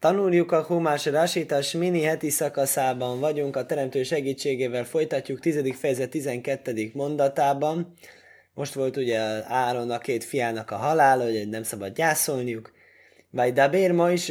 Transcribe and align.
Tanuljuk 0.00 0.52
a 0.52 0.62
Humás 0.62 1.06
Rasítás 1.06 1.72
mini 1.72 2.02
heti 2.02 2.30
szakaszában 2.30 3.20
vagyunk, 3.20 3.56
a 3.56 3.66
teremtő 3.66 4.02
segítségével 4.02 4.84
folytatjuk 4.84 5.40
10. 5.40 5.74
fejezet 5.78 6.10
12. 6.10 6.90
mondatában. 6.92 7.94
Most 8.54 8.74
volt 8.74 8.96
ugye 8.96 9.18
Áron 9.48 9.90
a 9.90 9.98
két 9.98 10.24
fiának 10.24 10.70
a 10.70 10.76
halála, 10.76 11.24
hogy 11.24 11.48
nem 11.48 11.62
szabad 11.62 11.94
gyászolniuk. 11.94 12.72
Vagy 13.30 13.52
Dabér 13.52 13.92
ma 13.92 14.10
is 14.10 14.28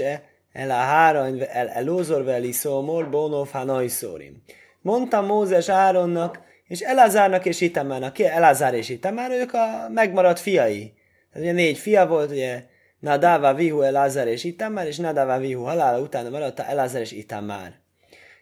el 0.52 0.72
a 0.72 0.74
háron 0.74 1.42
el 1.42 1.70
elózor 1.70 2.24
veli 2.24 2.52
szómor, 2.52 3.10
bónov 3.10 3.52
hanajszórim. 3.52 4.44
Mondta 4.82 5.22
Mózes 5.22 5.70
Áronnak, 5.70 6.40
és 6.68 6.80
Elázárnak 6.80 7.46
és 7.46 7.62
Itamának, 7.62 8.14
ki 8.14 8.26
Elázár 8.26 8.74
és 8.74 8.90
Itamár, 8.90 9.32
ők 9.32 9.54
a 9.54 9.90
megmaradt 9.94 10.40
fiai. 10.40 10.94
Tehát 11.32 11.48
ugye 11.48 11.52
négy 11.52 11.78
fia 11.78 12.08
volt, 12.08 12.32
ugye 12.32 12.64
Nadava 13.00 13.54
vihu 13.54 13.82
Elázar 13.82 14.28
és 14.28 14.44
Itamár, 14.44 14.88
és 14.88 14.98
Nadava 14.98 15.38
vihu 15.38 15.64
halála 15.64 16.00
utána 16.00 16.30
maradt 16.30 16.60
Elázar 16.60 17.02
és 17.02 17.12
Itamár. 17.12 17.74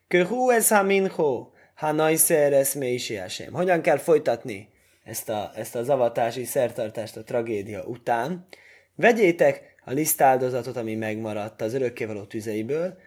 Köhu 0.07 0.49
ez 0.49 0.67
ha 0.67 0.83
minho, 0.83 1.49
ha 1.75 1.91
najszeres 1.91 2.73
mélysiásém. 2.73 3.53
Hogyan 3.53 3.81
kell 3.81 3.97
folytatni 3.97 4.69
ezt, 5.03 5.29
a, 5.29 5.51
ezt 5.55 5.75
az 5.75 5.89
avatási 5.89 6.43
szertartást 6.43 7.17
a 7.17 7.23
tragédia 7.23 7.83
után? 7.83 8.47
Vegyétek 8.95 9.75
a 9.85 9.91
lisztáldozatot, 9.91 10.77
ami 10.77 10.95
megmaradt 10.95 11.61
az 11.61 11.73
örökkévaló 11.73 12.23
tüzeiből, 12.23 12.97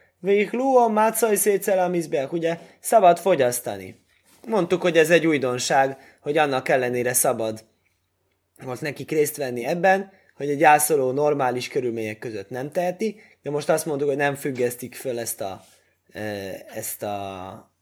a 0.85 0.89
mácaj 0.89 1.37
szétszelamizbeak, 1.37 2.33
ugye 2.33 2.59
szabad 2.81 3.19
fogyasztani. 3.19 4.05
Mondtuk, 4.49 4.83
hogy 4.83 4.99
ez 4.99 5.11
egy 5.11 5.27
újdonság, 5.27 5.97
hogy 6.21 6.39
annak 6.39 6.69
ellenére 6.69 7.13
szabad 7.13 7.65
volt 8.63 8.81
nekik 8.81 9.11
részt 9.11 9.37
venni 9.37 9.65
ebben, 9.65 10.13
hogy 10.41 10.51
egy 10.51 10.59
gyászoló 10.59 11.11
normális 11.11 11.69
körülmények 11.69 12.19
között 12.19 12.51
nem 12.51 12.71
teheti, 12.71 13.21
de 13.43 13.51
most 13.51 13.69
azt 13.69 13.87
mondtuk, 13.87 14.09
hogy 14.09 14.17
nem 14.17 14.35
függesztik 14.35 14.95
föl 14.95 15.19
ezt 15.19 15.41
a, 15.41 15.65
e, 16.13 16.21
ezt 16.75 17.03
a 17.03 17.73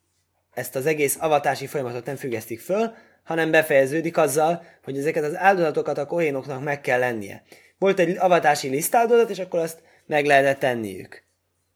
ezt 0.55 0.77
az 0.77 0.87
egész 0.87 1.17
avatási 1.20 1.67
folyamatot 1.67 2.05
nem 2.05 2.17
függesztik 2.17 2.61
föl, 2.61 2.92
hanem 3.25 3.50
befejeződik 3.50 4.17
azzal, 4.17 4.62
hogy 4.84 4.98
ezeket 4.98 5.25
az 5.25 5.37
áldozatokat 5.37 5.98
a 5.98 6.06
kohénoknak 6.06 6.62
meg 6.62 6.81
kell 6.81 6.98
lennie. 6.98 7.42
Volt 7.78 7.98
egy 7.98 8.17
avatási 8.17 8.69
lisztáldozat, 8.69 9.31
és 9.31 9.39
akkor 9.39 9.61
azt 9.61 9.83
meg 10.06 10.27
lehetett 10.27 10.59
tenniük. 10.59 11.22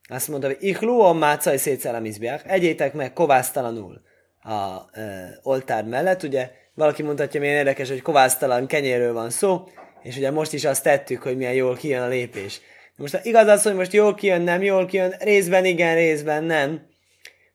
Azt 0.09 0.29
mondta, 0.29 0.47
hogy 0.47 0.57
Ichluon 0.61 1.17
mácaj 1.17 1.57
szétszelemizbiák, 1.57 2.51
egyétek 2.51 2.93
meg 2.93 3.13
kovásztalanul 3.13 4.03
a 4.41 4.99
e, 4.99 5.39
oltár 5.43 5.85
mellett. 5.85 6.23
Ugye 6.23 6.51
valaki 6.75 7.03
mondhatja, 7.03 7.41
milyen 7.41 7.57
érdekes, 7.57 7.89
hogy 7.89 8.03
kovásztalan 8.03 8.67
kenyéről 8.67 9.13
van 9.13 9.31
szó, 9.31 9.65
és 10.03 10.17
ugye 10.17 10.31
most 10.31 10.53
is 10.53 10.65
azt 10.65 10.83
tettük, 10.83 11.23
hogy 11.23 11.37
milyen 11.37 11.55
jól 11.55 11.77
kijön 11.77 12.03
a 12.03 12.09
lépés. 12.09 12.61
Most 12.97 13.21
igaz 13.23 13.47
az, 13.47 13.63
hogy 13.63 13.75
most 13.75 13.93
jól 13.93 14.15
kijön, 14.15 14.41
nem 14.41 14.63
jól 14.63 14.87
kijön, 14.87 15.15
részben 15.19 15.65
igen, 15.65 15.95
részben 15.95 16.45
nem. 16.45 16.87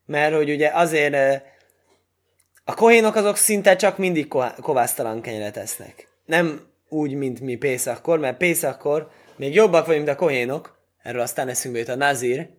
Mert 0.05 0.35
hogy 0.35 0.49
ugye 0.49 0.69
azért 0.73 1.43
a 2.63 2.73
kohénok 2.73 3.15
azok 3.15 3.35
szinte 3.35 3.75
csak 3.75 3.97
mindig 3.97 4.27
kovásztalan 4.61 5.21
kenyeret 5.21 5.57
esznek. 5.57 6.07
Nem 6.25 6.61
úgy, 6.89 7.13
mint 7.13 7.39
mi 7.39 7.55
Pészakkor, 7.55 8.19
mert 8.19 8.37
Pészakkor 8.37 9.09
még 9.35 9.53
jobbak 9.53 9.85
vagyunk, 9.85 10.05
mint 10.05 10.17
a 10.17 10.19
kohénok, 10.19 10.77
erről 11.03 11.21
aztán 11.21 11.47
eszünkbe 11.47 11.79
jut 11.79 11.89
a 11.89 11.95
Nazir, 11.95 12.49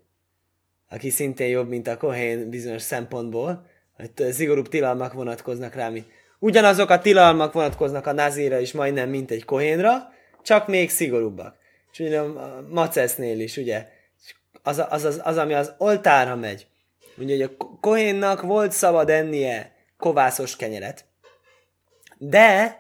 aki 0.89 1.11
szintén 1.11 1.49
jobb, 1.49 1.69
mint 1.69 1.89
a 1.89 1.97
kohén 1.97 2.51
bizonyos 2.51 2.83
szempontból, 2.83 3.67
hogy 3.97 4.33
szigorúbb 4.33 4.69
tilalmak 4.69 5.13
vonatkoznak 5.13 5.75
rá, 5.75 5.89
mi 5.89 6.05
Ugyanazok 6.39 6.91
a 6.91 6.99
tilalmak 6.99 7.53
vonatkoznak 7.53 8.07
a 8.07 8.13
nazira 8.13 8.59
is 8.59 8.73
majdnem, 8.73 9.09
mint 9.09 9.31
egy 9.31 9.45
kohénra, 9.45 10.13
csak 10.43 10.67
még 10.67 10.91
szigorúbbak. 10.91 11.57
És 11.93 11.99
ugye 11.99 12.21
a 12.21 12.67
macesznél 12.71 13.41
is, 13.41 13.57
ugye, 13.57 13.89
az, 14.63 14.83
az, 14.89 15.05
az, 15.05 15.21
az, 15.25 15.37
ami 15.37 15.55
az 15.55 15.75
oltára 15.79 16.37
megy. 16.37 16.67
Ugye, 17.17 17.33
hogy 17.37 17.43
a 17.43 17.79
kohénnak 17.81 18.43
volt 18.43 18.73
szabad 18.73 19.11
ennie 19.11 19.73
kovászos 19.97 20.57
kenyeret, 20.57 21.05
de, 22.19 22.79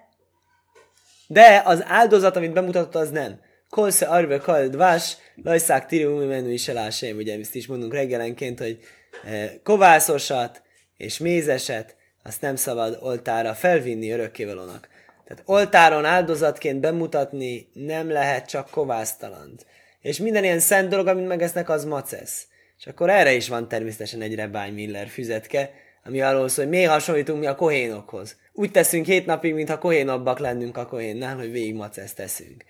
de 1.26 1.62
az 1.64 1.84
áldozat, 1.86 2.36
amit 2.36 2.52
bemutatott, 2.52 2.94
az 2.94 3.10
nem. 3.10 3.40
Kolsze 3.70 4.06
arve 4.06 4.38
kald 4.38 4.76
vás, 4.76 5.16
lajszák 5.42 5.86
tiriumi 5.86 6.24
menü 6.24 6.52
is 6.52 6.68
elásém. 6.68 7.16
Ugye 7.16 7.38
ezt 7.38 7.54
is 7.54 7.66
mondunk 7.66 7.92
reggelenként, 7.92 8.58
hogy 8.58 8.78
eh, 9.24 9.50
kovászosat 9.62 10.62
és 10.96 11.18
mézeset 11.18 11.96
azt 12.28 12.40
nem 12.40 12.56
szabad 12.56 12.98
oltára 13.00 13.54
felvinni 13.54 14.10
örökkévalónak. 14.10 14.88
Tehát 15.24 15.42
oltáron 15.46 16.04
áldozatként 16.04 16.80
bemutatni 16.80 17.68
nem 17.72 18.10
lehet 18.10 18.48
csak 18.48 18.70
kovásztalant. 18.70 19.66
És 20.00 20.18
minden 20.18 20.44
ilyen 20.44 20.58
szent 20.58 20.88
dolog, 20.88 21.06
amit 21.06 21.26
megesznek, 21.26 21.68
az 21.68 21.84
macesz. 21.84 22.46
És 22.78 22.86
akkor 22.86 23.10
erre 23.10 23.32
is 23.32 23.48
van 23.48 23.68
természetesen 23.68 24.20
egy 24.20 24.34
Rebány 24.34 24.72
Miller 24.72 25.08
füzetke, 25.08 25.70
ami 26.04 26.20
arról 26.20 26.48
szól, 26.48 26.64
hogy 26.64 26.74
miért 26.74 26.90
hasonlítunk 26.90 27.40
mi 27.40 27.46
a 27.46 27.54
kohénokhoz. 27.54 28.36
Úgy 28.52 28.70
teszünk 28.70 29.06
hét 29.06 29.26
napig, 29.26 29.54
mintha 29.54 29.78
kohénabbak 29.78 30.38
lennünk 30.38 30.76
a 30.76 30.86
kohénnál, 30.86 31.36
hogy 31.36 31.50
végig 31.50 31.74
macesz 31.74 32.12
teszünk. 32.12 32.64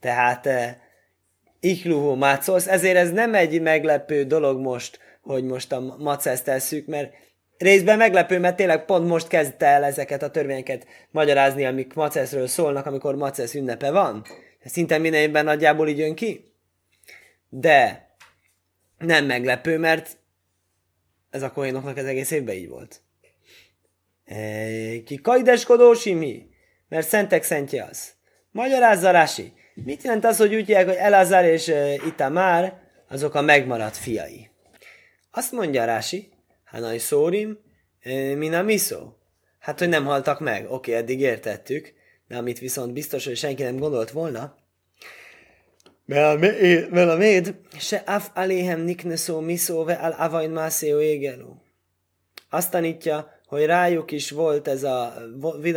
Tehát 0.00 0.46
eh, 0.46 0.74
ikluhu 1.60 2.14
mácolsz, 2.14 2.66
ezért 2.66 2.96
ez 2.96 3.10
nem 3.10 3.34
egy 3.34 3.60
meglepő 3.60 4.24
dolog 4.24 4.60
most, 4.60 4.98
hogy 5.22 5.44
most 5.44 5.72
a 5.72 5.96
maceszt 5.98 6.44
tesszük, 6.44 6.86
mert 6.86 7.12
részben 7.58 7.96
meglepő, 7.96 8.38
mert 8.38 8.56
tényleg 8.56 8.84
pont 8.84 9.08
most 9.08 9.28
kezdte 9.28 9.66
el 9.66 9.84
ezeket 9.84 10.22
a 10.22 10.30
törvényeket 10.30 10.86
magyarázni, 11.10 11.64
amik 11.64 11.94
Maceszről 11.94 12.46
szólnak, 12.46 12.86
amikor 12.86 13.16
Macesz 13.16 13.54
ünnepe 13.54 13.90
van. 13.90 14.24
Szinte 14.64 14.98
minden 14.98 15.20
évben 15.20 15.44
nagyjából 15.44 15.88
így 15.88 15.98
jön 15.98 16.14
ki. 16.14 16.52
De 17.48 18.08
nem 18.98 19.24
meglepő, 19.24 19.78
mert 19.78 20.16
ez 21.30 21.42
a 21.42 21.52
kohénoknak 21.52 21.96
az 21.96 22.04
egész 22.04 22.30
évben 22.30 22.54
így 22.54 22.68
volt. 22.68 23.00
Ki 25.04 25.20
kajdeskodó 25.22 25.94
simi? 25.94 26.48
Mert 26.88 27.08
szentek 27.08 27.42
szentje 27.42 27.86
az. 27.90 28.12
Magyarázza 28.50 29.10
Rási. 29.10 29.52
Mit 29.74 30.02
jelent 30.02 30.24
az, 30.24 30.36
hogy 30.36 30.54
úgy 30.54 30.66
hívják, 30.66 30.86
hogy 30.86 30.94
Elazar 30.94 31.44
és 31.44 31.72
Itamár 32.06 32.82
azok 33.08 33.34
a 33.34 33.40
megmaradt 33.40 33.96
fiai? 33.96 34.50
Azt 35.30 35.52
mondja 35.52 35.84
Rási, 35.84 36.32
Hanai 36.74 36.98
Szórim, 36.98 37.58
Mina 38.36 38.62
Miso. 38.62 39.12
Hát, 39.58 39.78
hogy 39.78 39.88
nem 39.88 40.04
haltak 40.04 40.40
meg. 40.40 40.70
Oké, 40.70 40.92
eddig 40.92 41.20
értettük, 41.20 41.92
de 42.28 42.36
amit 42.36 42.58
viszont 42.58 42.92
biztos, 42.92 43.24
hogy 43.24 43.36
senki 43.36 43.62
nem 43.62 43.76
gondolt 43.76 44.10
volna, 44.10 44.54
mert 46.04 47.10
a 47.10 47.16
méd, 47.16 47.54
se 47.78 47.96
af 48.06 48.30
aléhem 48.34 48.80
nikneszó 48.80 49.40
miszó 49.40 49.84
ve 49.84 49.92
al 49.92 50.10
avain 50.10 50.50
mászéó 50.50 51.00
égeló. 51.00 51.62
Azt 52.50 52.70
tanítja, 52.70 53.40
hogy 53.46 53.64
rájuk 53.64 54.10
is 54.10 54.30
volt 54.30 54.68
ez 54.68 54.82
a 54.82 55.14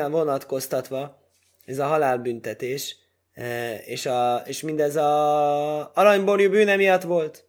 vonatkoztatva, 0.10 1.22
ez 1.66 1.80
a 1.80 1.86
halálbüntetés, 1.86 2.96
és, 3.86 4.06
a, 4.06 4.44
és 4.46 4.62
mindez 4.62 4.96
a 4.96 5.94
aranyborjú 5.94 6.50
bűne 6.50 6.76
miatt 6.76 7.04
volt 7.04 7.47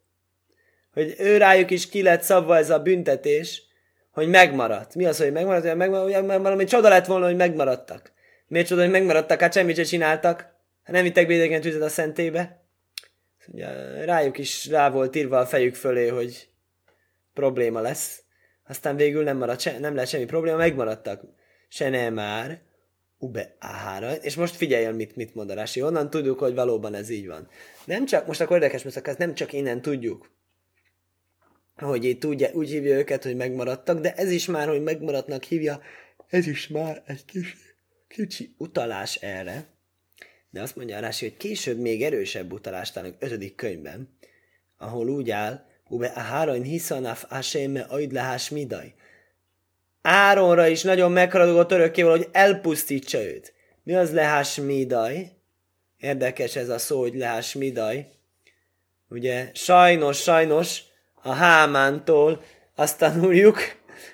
hogy 0.99 1.15
ő 1.19 1.37
rájuk 1.37 1.71
is 1.71 1.89
ki 1.89 2.03
lett 2.03 2.23
szabva 2.23 2.57
ez 2.57 2.71
a 2.71 2.79
büntetés, 2.79 3.63
hogy 4.11 4.29
megmaradt. 4.29 4.95
Mi 4.95 5.05
az, 5.05 5.19
hogy 5.19 5.33
megmaradt? 5.33 5.67
Hogy 5.67 5.77
megmaradt, 5.77 6.43
valami 6.43 6.65
csoda 6.65 6.89
lett 6.89 7.07
volna, 7.07 7.27
hogy 7.27 7.37
megmaradtak. 7.37 8.13
Miért 8.47 8.67
csoda, 8.67 8.81
hogy 8.83 8.91
megmaradtak? 8.91 9.41
Hát 9.41 9.53
semmit 9.53 9.77
sem 9.77 9.85
csináltak. 9.85 10.41
Hát 10.83 10.95
nem 10.95 11.03
vittek 11.03 11.27
bédegen 11.27 11.61
tüzet 11.61 11.83
a 11.83 11.89
szentébe. 11.89 12.63
Ugye, 13.47 13.67
rájuk 14.05 14.39
is 14.39 14.67
rá 14.67 14.91
volt 14.91 15.17
írva 15.17 15.39
a 15.39 15.47
fejük 15.47 15.75
fölé, 15.75 16.09
hogy 16.09 16.49
probléma 17.35 17.81
lesz. 17.81 18.23
Aztán 18.69 18.97
végül 18.97 19.23
nem, 19.23 19.37
maradt 19.37 19.61
se, 19.61 19.79
nem 19.79 19.95
lett 19.95 20.07
semmi 20.07 20.25
probléma, 20.25 20.57
megmaradtak. 20.57 21.23
Se 21.69 21.89
nem 21.89 22.15
már. 22.15 22.61
Ube 23.19 23.57
áhára. 23.59 24.13
És 24.13 24.35
most 24.35 24.57
figyelj 24.57 24.93
mit, 24.93 25.17
mit 25.17 25.35
mond 25.35 25.51
a 25.51 25.55
Rási. 25.55 25.85
Tudjuk, 26.09 26.39
hogy 26.39 26.55
valóban 26.55 26.95
ez 26.95 27.09
így 27.11 27.27
van. 27.27 27.49
Nem 27.85 28.07
csak, 28.07 28.27
most 28.27 28.41
akkor 28.41 28.57
érdekes, 28.57 28.83
mert 28.83 29.09
ezt 29.09 29.19
nem 29.19 29.35
csak 29.35 29.53
innen 29.53 29.83
tudjuk, 29.83 30.31
hogy 31.79 32.05
itt 32.05 32.25
úgy, 32.25 32.51
úgy 32.53 32.69
hívja 32.69 32.97
őket, 32.97 33.23
hogy 33.23 33.37
megmaradtak, 33.37 34.01
de 34.01 34.15
ez 34.15 34.31
is 34.31 34.47
már, 34.47 34.69
hogy 34.69 34.83
megmaradnak 34.83 35.45
hívja, 35.45 35.81
ez 36.29 36.47
is 36.47 36.69
már 36.69 37.03
egy 37.07 37.25
kis, 37.25 37.57
kicsi 38.09 38.55
utalás 38.59 39.15
erre. 39.15 39.67
De 40.51 40.61
azt 40.63 40.77
mondja 40.77 41.01
Rási, 41.01 41.29
hogy 41.29 41.37
később 41.37 41.79
még 41.79 42.03
erősebb 42.03 42.53
utalást 42.53 42.95
találunk 42.95 43.23
ötödik 43.23 43.55
könyvben, 43.55 44.17
ahol 44.79 45.09
úgy 45.09 45.31
áll, 45.31 45.67
Ube 45.89 46.07
a 46.07 46.21
háron 46.21 46.63
hiszanaf 46.63 47.25
aséme 47.29 47.81
ajd 47.81 48.13
lehás 48.13 48.49
midaj. 48.49 48.95
Áronra 50.03 50.67
is 50.67 50.83
nagyon 50.83 51.13
megharadogott 51.13 51.73
örökkéval, 51.73 52.17
hogy 52.17 52.29
elpusztítsa 52.33 53.23
őt. 53.23 53.55
Mi 53.83 53.95
az 53.95 54.13
lehás 54.13 54.55
midaj? 54.55 55.31
Érdekes 55.99 56.57
ez 56.57 56.69
a 56.69 56.79
szó, 56.79 57.01
hogy 57.01 57.15
lehás 57.15 57.53
midaj. 57.53 58.09
Ugye 59.09 59.51
sajnos, 59.55 60.23
sajnos 60.23 60.83
a 61.23 61.33
Hámántól 61.33 62.43
azt 62.75 62.99
tanuljuk, 62.99 63.59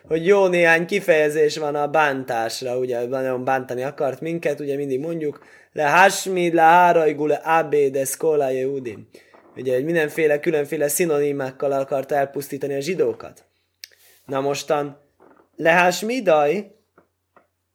hogy 0.07 0.27
jó 0.27 0.47
néhány 0.47 0.87
kifejezés 0.87 1.57
van 1.57 1.75
a 1.75 1.89
bántásra, 1.89 2.79
ugye 2.79 3.07
nagyon 3.07 3.45
bántani 3.45 3.83
akart 3.83 4.21
minket, 4.21 4.61
ugye 4.61 4.77
mindig 4.77 5.01
mondjuk, 5.01 5.45
le 5.73 5.91
hasmi, 5.91 6.53
le 6.53 6.63
hárajgu, 6.63 7.27
le 7.27 7.35
abéde, 7.35 8.05
szkola, 8.05 8.51
udim. 8.51 9.09
ugye, 9.57 9.81
mindenféle 9.81 10.41
különféle 10.41 10.89
szinonimákkal 10.89 11.73
akarta 11.73 12.15
elpusztítani 12.15 12.75
a 12.75 12.81
zsidókat. 12.81 13.45
Na 14.27 14.41
mostan, 14.41 15.01
lehás 15.57 16.01
midaj, 16.01 16.73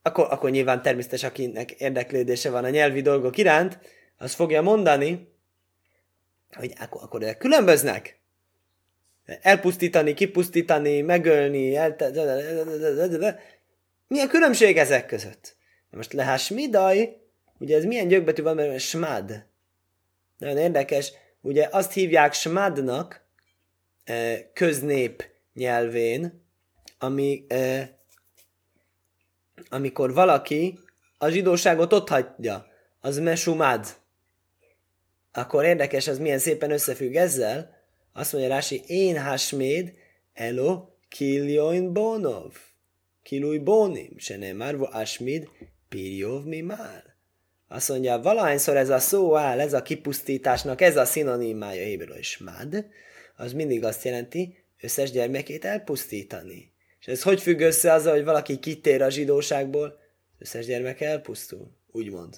akkor, 0.01 0.27
akkor 0.29 0.49
nyilván 0.49 0.81
természetesen 0.81 1.29
akinek 1.29 1.71
érdeklődése 1.71 2.49
van 2.49 2.63
a 2.63 2.69
nyelvi 2.69 3.01
dolgok 3.01 3.37
iránt, 3.37 3.79
az 4.17 4.33
fogja 4.33 4.61
mondani, 4.61 5.33
hogy 6.55 6.73
akkor, 6.79 7.01
akkor 7.03 7.37
különböznek. 7.37 8.18
Elpusztítani, 9.41 10.13
kipusztítani, 10.13 11.01
megölni, 11.01 11.75
elte... 11.75 12.11
milyen 14.07 14.27
különbség 14.27 14.77
ezek 14.77 15.05
között? 15.05 15.55
Most 15.89 16.13
lehás 16.13 16.49
midaj, 16.49 17.17
ugye 17.59 17.77
ez 17.77 17.83
milyen 17.83 18.07
gyökbetű 18.07 18.41
van, 18.41 18.55
mert 18.55 18.79
smad. 18.79 19.45
Nagyon 20.37 20.57
érdekes, 20.57 21.11
ugye 21.41 21.67
azt 21.71 21.93
hívják 21.93 22.33
smadnak 22.33 23.21
köznép 24.53 25.23
nyelvén, 25.53 26.43
ami, 26.99 27.45
amikor 29.69 30.13
valaki 30.13 30.79
a 31.17 31.29
zsidóságot 31.29 31.93
ott 31.93 32.09
hagyja, 32.09 32.67
az 32.99 33.19
mesumad. 33.19 33.85
Akkor 35.31 35.65
érdekes, 35.65 36.07
az 36.07 36.19
milyen 36.19 36.39
szépen 36.39 36.71
összefügg 36.71 37.15
ezzel. 37.15 37.77
Azt 38.13 38.31
mondja 38.33 38.49
Rási, 38.49 38.81
én 38.87 39.21
hasméd, 39.21 39.93
elo, 40.33 40.87
kiljoin 41.09 41.93
bonov. 41.93 42.53
Kilúj 43.23 43.57
bónim, 43.57 44.17
se 44.17 44.37
nem 44.37 44.55
márvo 44.55 44.87
asmid, 44.91 45.49
pirjov 45.89 46.43
mi 46.43 46.61
már. 46.61 47.03
Azt 47.67 47.89
mondja, 47.89 48.21
valahányszor 48.21 48.77
ez 48.77 48.89
a 48.89 48.99
szó 48.99 49.35
áll, 49.35 49.59
ez 49.59 49.73
a 49.73 49.81
kipusztításnak, 49.81 50.81
ez 50.81 50.97
a 50.97 51.05
szinonimája 51.05 51.83
héberül, 51.83 52.15
és 52.15 52.37
mad, 52.37 52.85
az 53.35 53.53
mindig 53.53 53.83
azt 53.83 54.03
jelenti, 54.03 54.57
összes 54.81 55.11
gyermekét 55.11 55.65
elpusztítani. 55.65 56.71
És 56.99 57.07
ez 57.07 57.21
hogy 57.21 57.41
függ 57.41 57.59
össze 57.59 57.93
azzal, 57.93 58.13
hogy 58.13 58.23
valaki 58.23 58.59
kitér 58.59 59.01
a 59.01 59.09
zsidóságból? 59.09 59.99
Összes 60.39 60.65
gyermek 60.65 61.01
elpusztul, 61.01 61.71
úgymond. 61.91 62.37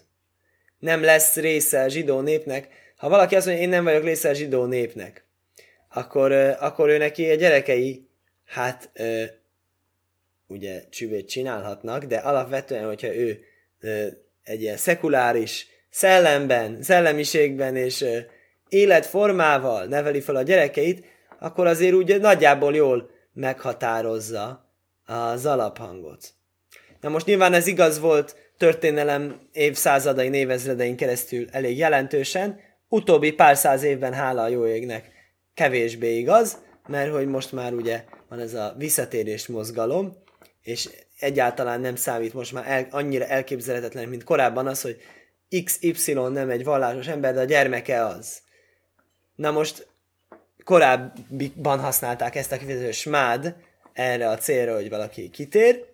Nem 0.80 1.04
lesz 1.04 1.36
része 1.36 1.84
a 1.84 1.88
zsidó 1.88 2.20
népnek. 2.20 2.68
Ha 2.96 3.10
valaki 3.10 3.36
azt 3.36 3.46
mondja, 3.46 3.64
én 3.64 3.70
nem 3.70 3.84
vagyok 3.84 4.04
része 4.04 4.30
a 4.30 4.34
zsidó 4.34 4.66
népnek, 4.66 5.26
akkor, 5.94 6.32
akkor 6.60 6.90
ő 6.90 6.98
neki 6.98 7.30
a 7.30 7.36
gyerekei, 7.36 8.10
hát 8.46 8.92
ugye 10.48 10.84
csüvét 10.90 11.30
csinálhatnak, 11.30 12.04
de 12.04 12.18
alapvetően, 12.18 12.86
hogyha 12.86 13.16
ő 13.16 13.44
egy 14.44 14.62
ilyen 14.62 14.78
szekuláris 14.78 15.68
szellemben, 15.90 16.82
szellemiségben 16.82 17.76
és 17.76 18.06
életformával 18.70 19.86
neveli 19.86 20.22
fel 20.22 20.36
a 20.36 20.42
gyerekeit, 20.42 21.06
akkor 21.40 21.68
azért 21.68 21.94
úgy 21.94 22.20
nagyjából 22.20 22.76
jól 22.76 23.10
meghatározza 23.34 24.74
az 25.06 25.46
alaphangot. 25.46 26.34
Na 27.02 27.10
most 27.10 27.26
nyilván 27.26 27.54
ez 27.54 27.68
igaz 27.68 28.00
volt 28.00 28.36
történelem 28.58 29.48
évszázadai, 29.52 30.30
névezredein 30.30 30.96
keresztül 30.96 31.48
elég 31.52 31.78
jelentősen, 31.78 32.60
utóbbi 32.88 33.32
pár 33.32 33.58
száz 33.58 33.84
évben 33.84 34.14
hála 34.14 34.42
a 34.42 34.48
jó 34.48 34.68
égnek 34.68 35.12
kevésbé 35.62 36.18
igaz, 36.18 36.58
mert 36.88 37.12
hogy 37.12 37.28
most 37.28 37.52
már 37.52 37.74
ugye 37.74 38.04
van 38.30 38.40
ez 38.40 38.54
a 38.54 38.76
visszatérés 38.78 39.48
mozgalom, 39.48 40.18
és 40.62 40.90
egyáltalán 41.20 41.82
nem 41.82 41.96
számít 41.96 42.34
most 42.34 42.52
már 42.52 42.68
el, 42.68 42.88
annyira 42.92 43.26
elképzelhetetlen, 43.26 44.10
mint 44.10 44.24
korábban 44.24 44.68
az, 44.68 44.82
hogy 44.82 45.02
XY 45.64 46.14
nem 46.14 46.50
egy 46.50 46.64
vallásos 46.64 47.08
ember, 47.08 47.34
de 47.34 47.40
a 47.40 47.44
gyermeke 47.44 48.06
az. 48.06 48.42
Na 49.36 49.52
most 49.52 49.88
korábban 50.64 51.80
használták 51.80 52.36
ezt 52.36 52.52
a 52.52 52.58
kifejezést 52.58 53.00
smád 53.00 53.56
erre 53.94 54.30
a 54.30 54.38
célra, 54.38 54.76
hogy 54.76 54.90
valaki 54.90 55.30
kitér, 55.30 55.86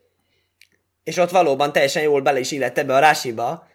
és 1.04 1.18
ott 1.18 1.30
valóban 1.30 1.72
teljesen 1.72 2.04
jól 2.04 2.22
bele 2.22 2.40
is 2.40 2.52
illett 2.52 2.78
ebbe 2.78 2.96
a 2.96 3.00
rásiba, 3.00 3.68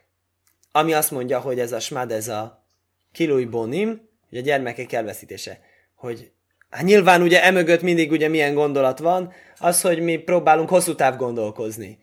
ami 0.72 0.92
azt 0.92 1.10
mondja, 1.10 1.40
hogy 1.40 1.58
ez 1.58 1.72
a 1.72 1.80
smád, 1.80 2.12
ez 2.12 2.28
a 2.28 2.64
kilúj 3.12 3.44
bonim, 3.44 4.08
hogy 4.28 4.38
a 4.38 4.42
gyermekek 4.42 4.92
elveszítése. 4.92 5.70
Hogy 6.02 6.30
hát 6.70 6.82
nyilván 6.82 7.22
ugye 7.22 7.42
emögött 7.42 7.82
mindig 7.82 8.10
ugye 8.10 8.28
milyen 8.28 8.54
gondolat 8.54 8.98
van, 8.98 9.32
az, 9.58 9.80
hogy 9.80 10.00
mi 10.00 10.16
próbálunk 10.16 10.68
hosszú 10.68 10.94
táv 10.94 11.16
gondolkozni. 11.16 11.98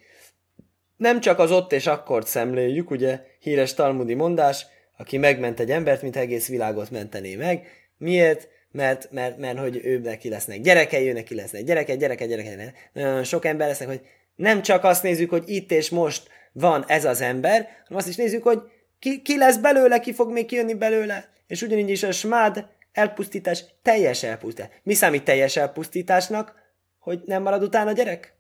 Nem 0.97 1.19
csak 1.19 1.39
az 1.39 1.51
ott 1.51 1.71
és 1.71 1.87
akkort 1.87 2.27
szemléljük, 2.27 2.89
ugye 2.91 3.21
híres 3.39 3.73
talmudi 3.73 4.13
mondás, 4.13 4.65
aki 4.97 5.17
megment 5.17 5.59
egy 5.59 5.71
embert, 5.71 6.01
mint 6.01 6.15
egész 6.15 6.47
világot 6.47 6.91
mentené 6.91 7.35
meg. 7.35 7.67
Miért? 7.97 8.47
mert, 8.71 9.11
mert, 9.11 9.37
mert 9.37 9.59
hogy 9.59 9.79
ő 9.83 9.99
neki 9.99 10.29
lesznek 10.29 10.61
gyerekei, 10.61 11.07
ő 11.07 11.13
neki 11.13 11.35
lesznek 11.35 11.63
gyereke, 11.63 11.95
gyereke, 11.95 12.25
gyereke. 12.25 12.73
Nagyon 12.93 13.23
sok 13.23 13.45
ember 13.45 13.67
lesznek, 13.67 13.87
hogy 13.87 14.01
nem 14.35 14.61
csak 14.61 14.83
azt 14.83 15.03
nézzük, 15.03 15.29
hogy 15.29 15.43
itt 15.45 15.71
és 15.71 15.89
most 15.89 16.27
van 16.51 16.85
ez 16.87 17.05
az 17.05 17.21
ember, 17.21 17.61
hanem 17.61 17.97
azt 17.97 18.07
is 18.07 18.15
nézzük, 18.15 18.43
hogy 18.43 18.61
ki, 18.99 19.21
ki 19.21 19.37
lesz 19.37 19.57
belőle, 19.57 19.99
ki 19.99 20.13
fog 20.13 20.31
még 20.31 20.45
kijönni 20.45 20.73
belőle. 20.73 21.29
És 21.47 21.61
ugyanígy 21.61 21.89
is 21.89 22.03
a 22.03 22.11
smád 22.11 22.67
elpusztítás, 22.99 23.65
teljes 23.81 24.23
elpusztítás. 24.23 24.69
Mi 24.83 24.93
számít 24.93 25.23
teljes 25.23 25.55
elpusztításnak? 25.55 26.53
Hogy 26.99 27.21
nem 27.25 27.41
marad 27.41 27.63
utána 27.63 27.91
gyerek? 27.91 28.33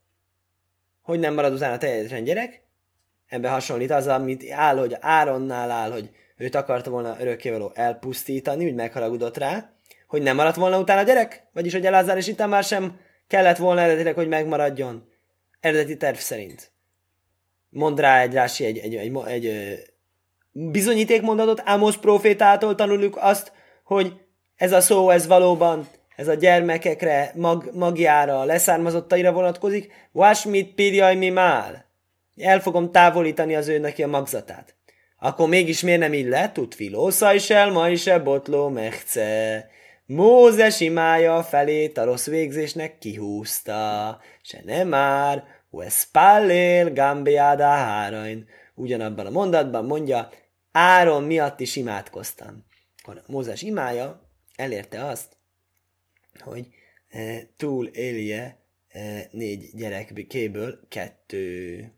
Hogy 1.01 1.19
nem 1.19 1.33
marad 1.33 1.53
utána 1.53 1.77
teljesen 1.77 2.23
gyerek? 2.23 2.61
Ebben 3.27 3.51
hasonlít 3.51 3.91
az, 3.91 4.07
amit 4.07 4.51
áll, 4.51 4.77
hogy 4.77 4.97
Áronnál 4.99 5.71
áll, 5.71 5.91
hogy 5.91 6.09
őt 6.37 6.55
akarta 6.55 6.89
volna 6.89 7.15
örökkévaló 7.19 7.71
elpusztítani, 7.75 8.65
úgy 8.65 8.75
megharagudott 8.75 9.37
rá, 9.37 9.73
hogy 10.07 10.21
nem 10.21 10.35
maradt 10.35 10.55
volna 10.55 10.79
utána 10.79 11.03
gyerek? 11.03 11.43
Vagyis, 11.53 11.73
hogy 11.73 11.85
Elázár 11.85 12.17
és 12.17 12.27
itt 12.27 12.47
már 12.47 12.63
sem 12.63 12.99
kellett 13.27 13.57
volna 13.57 13.81
eredetileg, 13.81 14.13
hogy 14.13 14.27
megmaradjon. 14.27 15.07
Eredeti 15.59 15.97
terv 15.97 16.17
szerint. 16.17 16.71
Mond 17.69 17.99
rá 17.99 18.21
egy 18.21 18.33
rási, 18.33 18.65
egy, 18.65 18.77
egy, 18.77 18.95
egy, 18.95 19.15
egy, 19.25 19.45
egy 19.45 19.79
bizonyítékmondatot, 20.51 21.61
Ámos 21.65 21.97
profétától 21.97 22.75
tanuljuk 22.75 23.17
azt, 23.19 23.51
hogy 23.83 24.13
ez 24.59 24.71
a 24.71 24.81
szó, 24.81 25.09
ez 25.09 25.27
valóban, 25.27 25.87
ez 26.15 26.27
a 26.27 26.33
gyermekekre, 26.33 27.31
mag, 27.35 27.69
magjára, 27.73 28.43
leszármazottaira 28.43 29.31
vonatkozik. 29.31 29.91
Vásmit 30.11 30.73
pirjaj 30.73 31.15
mi 31.15 31.29
már? 31.29 31.85
El 32.35 32.59
fogom 32.59 32.91
távolítani 32.91 33.55
az 33.55 33.67
ő 33.67 33.77
neki 33.77 34.03
a 34.03 34.07
magzatát. 34.07 34.75
Akkor 35.19 35.49
mégis 35.49 35.81
miért 35.81 35.99
nem 35.99 36.13
illet? 36.13 36.53
Tud 36.53 36.73
filósza 36.73 37.33
is 37.33 37.49
el, 37.49 37.71
ma 37.71 37.89
is 37.89 38.07
e 38.07 38.19
botló 38.19 38.69
mechce. 38.69 39.67
Mózes 40.05 40.79
imája 40.79 41.43
felét 41.43 41.97
a 41.97 42.03
rossz 42.03 42.27
végzésnek 42.27 42.97
kihúzta, 42.97 44.19
se 44.41 44.61
nem 44.65 44.87
már, 44.87 45.43
Wespallél 45.69 46.93
gambiáda 46.93 47.67
hárain. 47.67 48.47
Ugyanabban 48.75 49.25
a 49.25 49.29
mondatban 49.29 49.85
mondja, 49.85 50.29
Áron 50.71 51.23
miatt 51.23 51.59
is 51.59 51.75
imádkoztam. 51.75 52.65
Mózes 53.27 53.61
imája 53.61 54.28
elérte 54.59 55.05
azt, 55.05 55.37
hogy 56.39 56.67
e, 57.09 57.49
túl 57.57 57.87
élje 57.87 58.57
e, 58.87 59.27
négy 59.31 59.69
gyerekéből 59.73 60.79
kettő. 60.87 61.91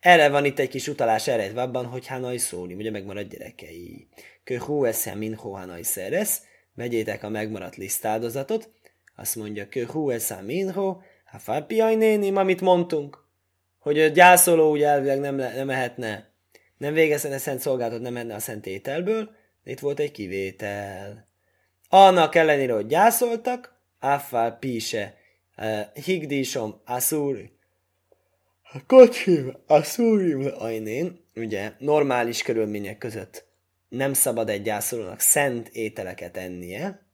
Erre 0.00 0.28
van 0.28 0.44
itt 0.44 0.58
egy 0.58 0.68
kis 0.68 0.88
utalás 0.88 1.28
eredve 1.28 1.62
abban, 1.62 1.86
hogy 1.86 2.06
Hanai 2.06 2.38
szóli, 2.38 2.74
ugye 2.74 2.90
megmarad 2.90 3.28
gyerekei. 3.28 4.08
Köhú 4.44 4.84
eszem 4.84 5.18
minhó 5.18 5.52
Hanai 5.52 5.82
szeresz, 5.82 6.42
vegyétek 6.74 7.22
a 7.22 7.28
megmaradt 7.28 7.76
lisztáldozatot, 7.76 8.70
azt 9.16 9.36
mondja, 9.36 9.68
kő 9.68 9.84
hú 9.84 10.10
eszá 10.10 10.40
minho, 10.40 11.00
ha 11.24 11.38
fápiaj 11.38 11.94
nénim, 11.94 12.36
amit 12.36 12.60
mondtunk, 12.60 13.24
hogy 13.78 14.00
a 14.00 14.08
gyászoló 14.08 14.70
úgy 14.70 14.82
elvileg 14.82 15.20
nem, 15.20 15.38
le, 15.38 15.54
nem 15.54 15.66
mehetne, 15.66 16.32
nem 16.78 16.94
végezne 16.94 17.38
szent 17.38 17.60
szolgálatot, 17.60 18.00
nem 18.00 18.12
menne 18.12 18.34
a 18.34 18.38
szent 18.38 18.66
ételből, 18.66 19.30
de 19.64 19.70
itt 19.70 19.78
volt 19.78 19.98
egy 19.98 20.10
kivétel. 20.10 21.28
Annak 21.96 22.34
ellenére, 22.34 22.72
hogy 22.72 22.86
gyászoltak, 22.86 23.74
Affal 24.00 24.50
Pise, 24.50 25.14
uh, 25.56 26.02
Higdísom, 26.04 26.80
Asúri, 26.84 27.50
a 28.72 28.78
kocsim, 28.86 29.56
Asúrim, 29.66 30.46
ajnén, 30.58 31.24
ugye 31.34 31.72
normális 31.78 32.42
körülmények 32.42 32.98
között 32.98 33.46
nem 33.88 34.12
szabad 34.12 34.48
egy 34.48 34.62
gyászolónak 34.62 35.20
szent 35.20 35.68
ételeket 35.68 36.36
ennie, 36.36 37.06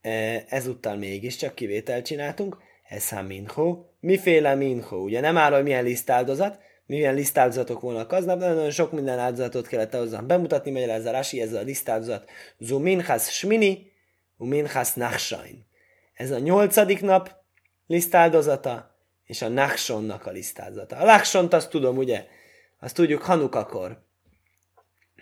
e, 0.00 0.44
ezúttal 0.48 0.96
mégiscsak 0.96 1.54
kivételt 1.54 2.04
csináltunk, 2.04 2.56
ez 2.88 3.12
a 3.12 3.22
minho, 3.22 3.84
miféle 4.00 4.54
minho, 4.54 4.96
ugye 4.96 5.20
nem 5.20 5.36
áll, 5.36 5.52
hogy 5.52 5.62
milyen 5.62 5.84
lisztáldozat, 5.84 6.58
milyen 6.86 7.14
lisztáldozatok 7.14 7.80
volnak 7.80 8.12
aznap, 8.12 8.38
de 8.38 8.48
nagyon 8.48 8.70
sok 8.70 8.92
minden 8.92 9.18
áldozatot 9.18 9.66
kellett 9.66 9.94
ahhoz 9.94 10.16
bemutatni, 10.26 10.70
mert 10.70 10.90
ez 10.90 11.06
a 11.06 11.10
Rasi, 11.10 11.40
ez 11.40 11.52
a 11.52 11.60
lisztáldozat, 11.60 12.30
zu 12.58 12.78
minchas 12.78 13.22
smini, 13.22 13.90
u 14.42 14.44
minchas 14.44 14.94
nachsain. 14.94 15.66
Ez 16.14 16.30
a 16.30 16.38
nyolcadik 16.38 17.00
nap 17.00 17.34
lisztáldozata, 17.86 18.96
és 19.24 19.42
a 19.42 19.48
nachsonnak 19.48 20.26
a 20.26 20.30
lisztáldozata. 20.30 20.96
A 20.96 21.04
nachsont 21.04 21.52
azt 21.52 21.70
tudom, 21.70 21.96
ugye, 21.96 22.26
azt 22.80 22.94
tudjuk 22.94 23.22
Hanukakor, 23.22 24.02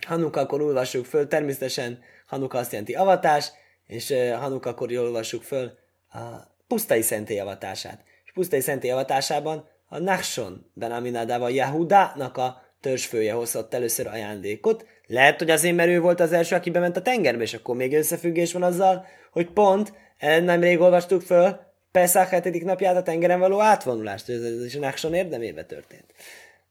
Hanukakor 0.07 0.61
olvassuk 0.61 1.05
föl, 1.05 1.29
természetesen 1.29 2.03
Hanuka 2.27 2.59
azt 2.59 2.71
jelenti 2.71 2.95
avatás, 2.95 3.51
és 3.87 4.15
Hanukakor 4.39 4.93
olvassuk 4.93 5.43
föl 5.43 5.79
a 6.09 6.19
pusztai 6.67 7.03
szentély 7.03 7.41
avatását. 7.41 8.05
És 8.25 8.33
pusztai 8.33 8.61
szentély 8.61 8.91
avatásában 8.91 9.69
a 9.87 9.99
Nachson 9.99 10.71
Ben 10.75 10.93
Aminadával 10.93 11.51
Yahudának 11.51 12.37
a 12.37 12.63
törzsfője 12.81 13.33
hozott 13.33 13.75
először 13.75 14.07
ajándékot. 14.07 14.87
Lehet, 15.07 15.39
hogy 15.39 15.51
azért, 15.51 15.77
mert 15.77 15.89
ő 15.89 16.01
volt 16.01 16.21
az 16.21 16.33
első, 16.33 16.55
aki 16.55 16.71
bement 16.71 16.97
a 16.97 17.03
tengerbe, 17.03 17.43
és 17.43 17.55
akkor 17.55 17.77
még 17.77 17.93
összefüggés 17.95 18.53
van 18.53 18.63
azzal, 18.63 19.07
hogy 19.33 19.51
pont 19.51 19.93
nemrég 20.21 20.81
olvastuk 20.81 21.23
föl 21.23 21.69
Pesach 21.93 22.31
hetedik 22.31 22.65
napját 22.65 22.97
a 22.97 23.03
tengeren 23.03 23.39
való 23.39 23.61
átvonulást, 23.61 24.29
ez 24.29 24.65
is 24.65 24.75
a 24.75 24.79
Nachson 24.79 25.15
érdemébe 25.15 25.65
történt. 25.65 26.15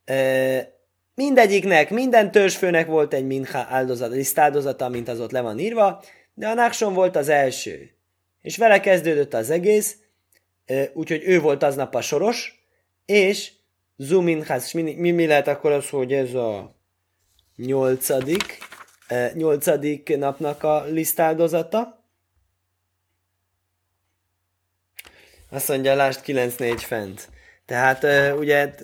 E, 0.06 0.78
mindegyiknek, 1.16 1.90
minden 1.90 2.32
törzsfőnek 2.32 2.88
volt 2.88 3.14
egy 3.14 3.26
minha 3.26 3.66
áldozat, 3.70 4.12
lisztáldozata, 4.12 4.90
mint 4.90 5.08
az 5.08 5.20
ott 5.20 5.32
le 5.32 5.42
van 5.42 5.60
írva, 5.60 6.04
de 6.34 6.48
a 6.48 6.54
Nachson 6.54 6.94
volt 6.94 7.16
az 7.16 7.30
első. 7.30 7.90
És 8.42 8.58
vele 8.58 8.80
kezdődött 8.80 9.34
az 9.34 9.50
egész, 9.50 9.98
úgyhogy 10.94 11.22
ő 11.26 11.40
volt 11.40 11.64
aznap 11.64 11.96
a 11.96 12.02
soros, 12.02 12.66
és 13.06 13.52
Zuminház, 14.02 14.72
mi, 14.72 14.96
mi, 14.96 15.12
mi 15.12 15.28
lehet 15.28 15.48
akkor 15.48 15.72
az, 15.72 15.90
hogy 15.90 16.14
ez 16.14 16.34
a 16.34 16.76
nyolcadik, 17.56 18.58
nyolcadik 19.34 20.18
napnak 20.18 20.64
a 20.64 20.84
lisztáldozata. 20.84 22.04
Azt 25.50 25.68
mondja, 25.68 25.96
lásd 25.96 26.22
9-4 26.26 26.76
fent. 26.78 27.30
Tehát 27.66 28.34
ugye 28.38 28.76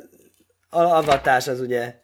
avatás 0.69 1.47
az 1.47 1.59
ugye 1.59 2.03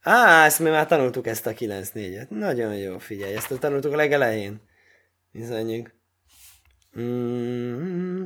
Á, 0.00 0.44
ezt 0.44 0.58
mi 0.58 0.70
már 0.70 0.86
tanultuk 0.86 1.26
ezt 1.26 1.46
a 1.46 1.52
9-4-et. 1.52 2.28
Nagyon 2.28 2.76
jó, 2.76 2.98
figyelj, 2.98 3.34
ezt 3.34 3.50
a 3.50 3.58
tanultuk 3.58 3.92
a 3.92 3.96
legelején. 3.96 4.60
Bizonyjuk. 5.30 5.94
Mm-hmm. 6.98 8.24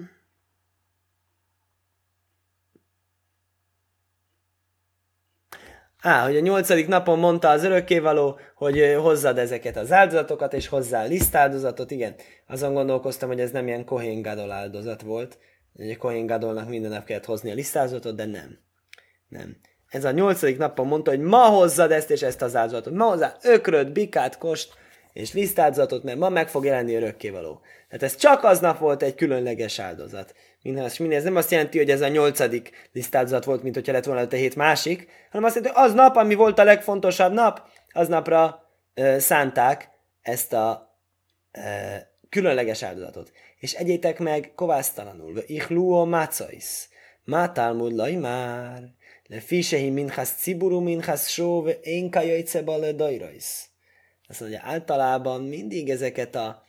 Á, 6.00 6.24
hogy 6.24 6.36
a 6.36 6.40
nyolcadik 6.40 6.86
napon 6.86 7.18
mondta 7.18 7.48
az 7.48 7.64
örökkévaló, 7.64 8.38
hogy 8.54 8.96
hozzad 8.98 9.38
ezeket 9.38 9.76
az 9.76 9.92
áldozatokat, 9.92 10.52
és 10.52 10.68
hozzá 10.68 11.04
lisztáldozatot, 11.04 11.90
igen. 11.90 12.14
Azon 12.46 12.74
gondolkoztam, 12.74 13.28
hogy 13.28 13.40
ez 13.40 13.50
nem 13.50 13.66
ilyen 13.66 13.84
Kohén 13.84 14.22
Gadol 14.22 14.50
áldozat 14.50 15.02
volt. 15.02 15.38
Ugye 15.74 15.94
Kohén 15.94 16.26
Gadolnak 16.26 16.68
minden 16.68 16.90
nap 16.90 17.04
kellett 17.04 17.24
hozni 17.24 17.50
a 17.50 17.54
lisztáldozatot, 17.54 18.14
de 18.14 18.24
nem. 18.24 18.58
Nem. 19.28 19.56
Ez 19.88 20.04
a 20.04 20.10
nyolcadik 20.10 20.58
napon 20.58 20.86
mondta, 20.86 21.10
hogy 21.10 21.20
ma 21.20 21.44
hozzad 21.44 21.92
ezt 21.92 22.10
és 22.10 22.22
ezt 22.22 22.42
az 22.42 22.56
áldozatot. 22.56 22.94
Ma 22.94 23.04
hozzá 23.04 23.36
ökröt, 23.42 23.92
bikát, 23.92 24.38
kost 24.38 24.72
és 25.12 25.32
lisztáldozatot, 25.32 26.02
mert 26.02 26.18
ma 26.18 26.28
meg 26.28 26.48
fog 26.48 26.64
jelenni 26.64 26.94
örökkévaló. 26.94 27.60
Tehát 27.88 28.02
ez 28.02 28.16
csak 28.16 28.44
aznap 28.44 28.78
volt 28.78 29.02
egy 29.02 29.14
különleges 29.14 29.78
áldozat. 29.78 30.34
Minden, 30.62 30.90
minden, 30.98 31.18
ez 31.18 31.24
nem 31.24 31.36
azt 31.36 31.50
jelenti, 31.50 31.78
hogy 31.78 31.90
ez 31.90 32.00
a 32.00 32.08
nyolcadik 32.08 32.88
lisztáldozat 32.92 33.44
volt, 33.44 33.62
mint 33.62 33.74
hogyha 33.74 33.92
lett 33.92 34.04
volna 34.04 34.20
a 34.20 34.34
hét 34.34 34.56
másik, 34.56 35.08
hanem 35.30 35.46
azt 35.46 35.54
jelenti, 35.54 35.78
hogy 35.78 35.88
az 35.88 35.94
nap, 35.94 36.16
ami 36.16 36.34
volt 36.34 36.58
a 36.58 36.64
legfontosabb 36.64 37.32
nap, 37.32 37.68
az 37.92 38.08
napra 38.08 38.70
ö, 38.94 39.18
szánták 39.18 39.90
ezt 40.22 40.52
a 40.52 40.96
ö, 41.52 41.60
különleges 42.28 42.82
áldozatot. 42.82 43.32
És 43.58 43.72
egyétek 43.72 44.18
meg 44.18 44.52
kovásztalanul, 44.54 45.42
ichluo 45.46 46.04
mácais, 46.04 46.88
mátálmud 47.24 47.92
laj 47.92 48.14
már, 48.14 48.82
le 49.26 49.40
fisehi 49.40 49.90
minchas 49.90 50.28
ciburu 50.28 50.80
minchas 50.80 51.32
só, 51.32 51.68
én 51.68 52.10
kajajce 52.10 52.62
bale 52.62 52.92
dajrajsz. 52.92 53.68
Azt 54.28 54.40
mondja, 54.40 54.60
általában 54.64 55.42
mindig 55.42 55.90
ezeket 55.90 56.34
a 56.34 56.62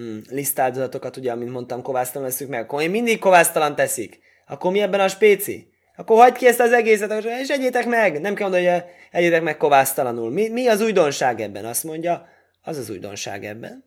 mm, 0.00 0.18
lisztáldozatokat, 0.28 1.16
ugye, 1.16 1.32
amint 1.32 1.50
mondtam, 1.50 1.82
kovásztalan 1.82 2.28
veszük 2.28 2.48
meg, 2.48 2.60
akkor 2.60 2.82
én 2.82 2.90
mindig 2.90 3.18
kovásztalan 3.18 3.74
teszik. 3.74 4.18
Akkor 4.46 4.72
mi 4.72 4.80
ebben 4.80 5.00
a 5.00 5.08
spéci? 5.08 5.68
Akkor 5.96 6.18
hagyd 6.18 6.36
ki 6.36 6.46
ezt 6.46 6.60
az 6.60 6.72
egészet, 6.72 7.24
és 7.24 7.48
egyétek 7.48 7.86
meg! 7.86 8.20
Nem 8.20 8.34
kell 8.34 8.48
mondani, 8.48 8.66
hogy 8.66 8.82
egyétek 9.10 9.42
meg 9.42 9.56
kovásztalanul. 9.56 10.30
Mi, 10.30 10.48
mi 10.48 10.66
az 10.66 10.80
újdonság 10.80 11.40
ebben? 11.40 11.64
Azt 11.64 11.84
mondja, 11.84 12.28
az 12.62 12.78
az 12.78 12.90
újdonság 12.90 13.44
ebben. 13.44 13.84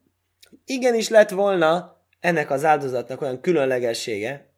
Igenis 0.65 1.09
lett 1.09 1.29
volna 1.29 1.97
ennek 2.19 2.51
az 2.51 2.65
áldozatnak 2.65 3.21
olyan 3.21 3.41
különlegessége, 3.41 4.49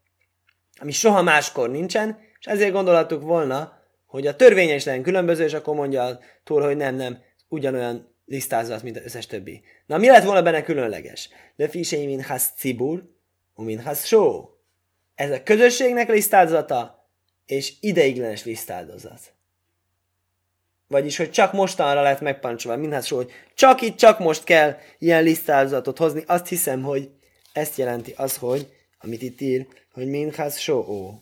ami 0.80 0.92
soha 0.92 1.22
máskor 1.22 1.70
nincsen, 1.70 2.18
és 2.40 2.46
ezért 2.46 2.72
gondolhattuk 2.72 3.22
volna, 3.22 3.74
hogy 4.06 4.28
a 4.28 4.36
törvény 4.36 4.70
is 4.70 4.86
legyen 4.86 5.04
különböző, 5.04 5.44
és 5.44 5.54
akkor 5.54 5.76
mondja 5.76 6.20
túl, 6.44 6.62
hogy 6.62 6.78
nem, 6.78 6.96
nem, 6.96 7.18
ugyanolyan 7.48 8.15
lisztázat, 8.26 8.84
mint 8.84 8.98
az 8.98 9.04
összes 9.04 9.26
többi. 9.26 9.62
Na, 9.86 9.98
mi 9.98 10.08
lett 10.08 10.24
volna 10.24 10.42
benne 10.42 10.64
különleges? 10.64 11.30
De 11.56 11.70
fisei 11.70 12.06
min 12.06 12.24
has 12.24 12.44
cibur, 12.58 13.04
min 13.56 13.82
has 13.82 14.06
só. 14.06 14.50
Ez 15.16 15.32
a 15.32 15.44
közösségnek 15.44 16.10
lisztázata, 16.10 17.10
és 17.46 17.74
ideiglenes 17.80 18.44
lisztázat. 18.44 19.34
Vagyis, 20.88 21.18
hogy 21.18 21.32
csak 21.32 21.54
mostanra 21.54 22.02
lett 22.02 22.22
megpancsolva, 22.22 22.78
mindház 22.78 23.08
hogy 23.08 23.32
csak 23.54 23.82
itt, 23.82 23.96
csak 23.96 24.20
most 24.20 24.44
kell 24.44 24.78
ilyen 25.00 25.24
lisztázatot 25.24 25.98
hozni. 25.98 26.24
Azt 26.26 26.48
hiszem, 26.48 26.82
hogy 26.82 27.10
ezt 27.54 27.78
jelenti 27.78 28.14
az, 28.16 28.38
hogy, 28.38 28.74
amit 29.00 29.22
itt 29.22 29.42
ír, 29.42 29.68
hogy 29.94 30.08
minház 30.08 30.58
só. 30.58 31.14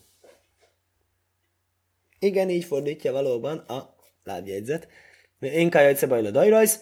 Igen, 2.19 2.49
így 2.49 2.65
fordítja 2.65 3.11
valóban 3.11 3.57
a 3.57 3.95
lábjegyzet. 4.23 4.87
Én 5.39 5.69
kájajce 5.69 6.07
bajla 6.07 6.31
dajrajsz, 6.31 6.79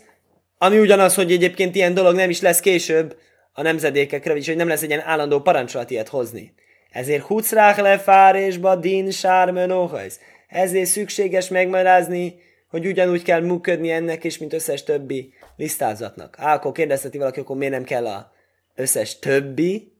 ami 0.64 0.80
ugyanaz, 0.80 1.16
hogy 1.16 1.32
egyébként 1.32 1.76
ilyen 1.76 1.94
dolog 1.94 2.16
nem 2.16 2.30
is 2.30 2.42
lesz 2.42 2.60
később 2.60 3.18
a 3.54 3.62
nemzedékekre, 3.62 4.32
vagyis 4.32 4.48
hogy 4.48 4.56
nem 4.56 4.68
lesz 4.68 4.82
egy 4.82 4.90
ilyen 4.90 5.04
állandó 5.06 5.40
parancsolat 5.40 5.90
ilyet 5.90 6.08
hozni. 6.08 6.54
Ezért 6.92 7.24
hucrák 7.24 7.78
lefárésba 7.78 8.76
din 8.76 9.12
sármenóhajsz. 9.12 10.20
Ezért 10.48 10.90
szükséges 10.90 11.48
megmarázni, 11.48 12.36
hogy 12.70 12.86
ugyanúgy 12.86 13.24
kell 13.24 13.42
működni 13.42 13.92
ennek 13.92 14.24
is, 14.24 14.38
mint 14.38 14.54
összes 14.54 14.84
többi 14.84 15.34
lisztázatnak. 15.58 16.36
Á, 16.40 16.54
akkor 16.54 16.72
kérdezheti 16.72 17.18
valaki, 17.18 17.40
akkor 17.40 17.56
miért 17.56 17.74
nem 17.74 17.84
kell 17.84 18.08
a 18.08 18.32
összes 18.76 19.20
többi 19.20 19.94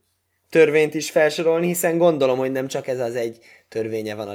törvényt 0.50 0.94
is 0.94 1.10
felsorolni, 1.10 1.66
hiszen 1.66 1.98
gondolom, 1.98 2.38
hogy 2.38 2.52
nem 2.52 2.66
csak 2.66 2.86
ez 2.86 3.00
az 3.00 3.14
egy 3.14 3.38
törvénye 3.68 4.14
van 4.14 4.28
a 4.28 4.34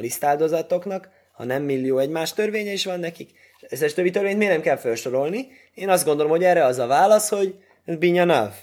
lisztáldozatoknak, 1.38 1.56
hanem 1.58 1.64
millió 1.64 1.98
egymás 1.98 2.34
törvénye 2.34 2.72
is 2.72 2.86
van 2.86 3.00
nekik. 3.00 3.32
Összes 3.70 3.94
többi 3.94 4.10
törvényt 4.10 4.38
miért 4.38 4.54
nem 4.54 4.62
kell 4.62 4.76
felsorolni? 4.76 5.48
Én 5.74 5.90
azt 5.90 6.06
gondolom, 6.06 6.32
hogy 6.32 6.44
erre 6.44 6.66
az 6.66 6.80
a 6.80 6.88
válasz, 6.88 7.30
hogy 7.30 7.56
binyanav. 7.86 8.54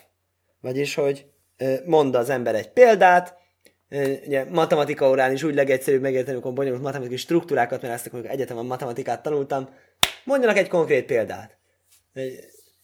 Vagyis, 0.61 0.95
hogy 0.95 1.27
mond 1.85 2.15
az 2.15 2.31
ember 2.31 2.55
egy 2.55 2.71
példát, 2.71 3.37
ugye 4.27 4.45
matematika 4.51 5.09
órán 5.09 5.33
is 5.33 5.43
úgy 5.43 5.55
legegyszerűbb 5.55 6.03
megérteni, 6.03 6.33
amikor 6.33 6.53
bonyolult 6.53 6.83
matematikai 6.83 7.17
struktúrákat, 7.17 7.83
mert 7.83 7.95
ezt 7.95 8.09
amikor 8.13 8.31
egyetemen 8.31 8.65
matematikát 8.65 9.23
tanultam, 9.23 9.69
mondjanak 10.25 10.57
egy 10.57 10.69
konkrét 10.69 11.05
példát. 11.05 11.59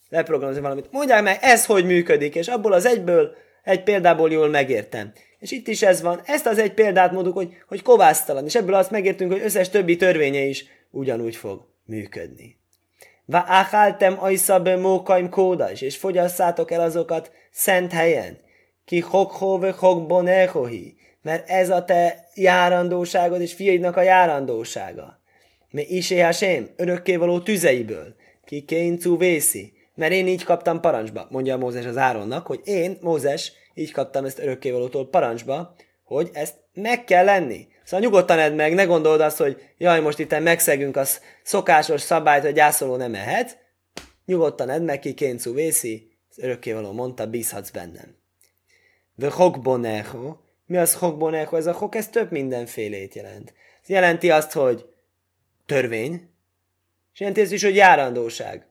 Leprogramozni 0.09 0.61
valamit. 0.61 0.91
Mondják 0.91 1.23
meg, 1.23 1.37
ez 1.41 1.65
hogy 1.65 1.85
működik, 1.85 2.35
és 2.35 2.47
abból 2.47 2.73
az 2.73 2.85
egyből, 2.85 3.35
egy 3.63 3.83
példából 3.83 4.31
jól 4.31 4.49
megértem. 4.49 5.11
És 5.41 5.51
itt 5.51 5.67
is 5.67 5.81
ez 5.81 6.01
van. 6.01 6.21
Ezt 6.25 6.45
az 6.45 6.57
egy 6.57 6.73
példát 6.73 7.11
mondjuk, 7.11 7.35
hogy, 7.35 7.57
hogy 7.67 7.81
kovásztalan, 7.81 8.45
és 8.45 8.55
ebből 8.55 8.75
azt 8.75 8.91
megértünk, 8.91 9.31
hogy 9.31 9.41
összes 9.41 9.69
többi 9.69 9.95
törvénye 9.95 10.41
is 10.41 10.65
ugyanúgy 10.91 11.35
fog 11.35 11.67
működni. 11.85 12.59
Va 13.25 13.43
áháltem 13.47 14.15
ajszabe 14.19 14.75
mókaim 14.75 15.29
kódais, 15.29 15.81
és 15.81 15.97
fogyasszátok 15.97 16.71
el 16.71 16.81
azokat 16.81 17.31
szent 17.51 17.91
helyen. 17.91 18.37
Ki 18.85 18.99
hokhove 18.99 19.71
hokbonehohi, 19.71 20.95
mert 21.21 21.49
ez 21.49 21.69
a 21.69 21.85
te 21.85 22.29
járandóságod 22.35 23.41
és 23.41 23.53
fiaidnak 23.53 23.97
a 23.97 24.01
járandósága. 24.01 25.19
Mi 25.69 25.81
isé 25.81 26.19
hasém, 26.19 26.69
örökkévaló 26.75 27.39
tüzeiből, 27.39 28.15
ki 28.45 28.61
kéncú 28.61 29.17
vészi, 29.17 29.73
mert 29.95 30.11
én 30.11 30.27
így 30.27 30.43
kaptam 30.43 30.81
parancsba, 30.81 31.27
mondja 31.29 31.57
Mózes 31.57 31.85
az 31.85 31.97
Áronnak, 31.97 32.47
hogy 32.47 32.61
én, 32.63 32.97
Mózes, 33.01 33.53
így 33.73 33.91
kaptam 33.91 34.25
ezt 34.25 34.39
örökkévalótól 34.39 35.09
parancsba, 35.09 35.75
hogy 36.03 36.29
ezt 36.33 36.55
meg 36.73 37.03
kell 37.03 37.25
lenni. 37.25 37.67
Szóval 37.83 38.05
nyugodtan 38.05 38.39
edd 38.39 38.53
meg, 38.53 38.73
ne 38.73 38.83
gondold 38.83 39.21
azt, 39.21 39.37
hogy 39.37 39.61
jaj, 39.77 40.01
most 40.01 40.19
itt 40.19 40.39
megszegünk 40.39 40.97
a 40.97 41.03
szokásos 41.43 42.01
szabályt, 42.01 42.43
hogy 42.43 42.53
gyászoló 42.53 42.95
nem 42.95 43.15
ehet. 43.15 43.57
Nyugodtan 44.25 44.69
edd 44.69 44.81
meg, 44.81 44.99
ki 44.99 45.13
kéncú 45.13 45.53
vészi, 45.53 46.11
az 46.29 46.43
örökkévaló 46.43 46.91
mondta, 46.91 47.27
bízhatsz 47.27 47.69
bennem. 47.69 48.15
De 49.15 49.29
hokbonecho, 49.29 50.35
mi 50.65 50.77
az 50.77 50.93
hokbonecho? 50.95 51.55
Ez 51.55 51.65
a 51.65 51.73
hok, 51.73 51.95
ez 51.95 52.07
több 52.07 52.31
mindenfélét 52.31 53.15
jelent. 53.15 53.53
Ez 53.81 53.89
jelenti 53.89 54.31
azt, 54.31 54.51
hogy 54.51 54.85
törvény, 55.65 56.29
és 57.13 57.19
jelenti 57.19 57.41
azt 57.41 57.51
is, 57.51 57.63
hogy 57.63 57.75
járandóság. 57.75 58.67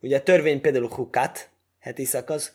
Ugye 0.00 0.16
a 0.16 0.22
törvény 0.22 0.60
például 0.60 0.88
hukat, 0.88 1.48
heti 1.78 2.04
szakasz, 2.04 2.52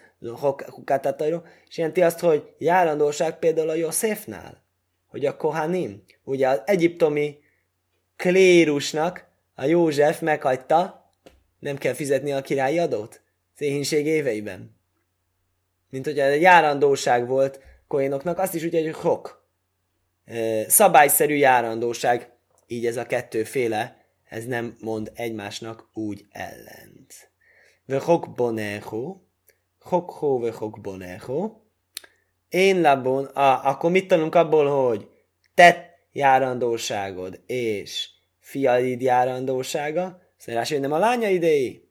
hukátatajró, 0.69 1.41
és 1.69 1.77
jelenti 1.77 2.01
azt, 2.01 2.19
hogy 2.19 2.53
járandóság 2.57 3.39
például 3.39 3.69
a 3.69 3.73
Józsefnál 3.73 4.63
hogy 5.13 5.25
a 5.25 5.37
Kohanim, 5.37 6.03
ugye 6.23 6.47
az 6.47 6.61
egyiptomi 6.65 7.39
klérusnak 8.15 9.27
a 9.55 9.65
József 9.65 10.19
meghagyta, 10.19 11.11
nem 11.59 11.77
kell 11.77 11.93
fizetni 11.93 12.31
a 12.31 12.41
királyi 12.41 12.79
adót. 12.79 13.21
széhínség 13.55 14.05
éveiben. 14.05 14.75
Mint 15.89 16.05
hogy 16.05 16.19
egy 16.19 16.41
járandóság 16.41 17.27
volt 17.27 17.59
koénoknak, 17.87 18.37
azt 18.39 18.53
is 18.53 18.63
úgy, 18.63 18.73
hogy 18.73 18.93
hok. 18.93 19.47
Szabályszerű 20.67 21.35
járandóság, 21.35 22.31
így 22.67 22.85
ez 22.85 22.97
a 22.97 23.05
kettőféle, 23.05 24.05
ez 24.29 24.45
nem 24.45 24.77
mond 24.79 25.11
egymásnak 25.15 25.89
úgy 25.93 26.25
ellent. 26.31 27.31
hok 28.03 28.33
bonecho, 28.35 29.17
ve 29.89 30.51
hok 30.51 30.81
bonecho. 30.81 31.51
Én 32.49 32.81
labon, 32.81 33.25
ah, 33.25 33.67
akkor 33.67 33.91
mit 33.91 34.07
tanulunk 34.07 34.35
abból, 34.35 34.85
hogy 34.85 35.07
tett 35.53 35.93
járandóságod 36.11 37.39
és 37.45 38.09
fiaid 38.39 39.01
járandósága, 39.01 40.21
szerás, 40.37 40.69
hogy 40.69 40.79
nem 40.79 40.91
a 40.91 40.97
lánya 40.97 41.27
idei. 41.27 41.87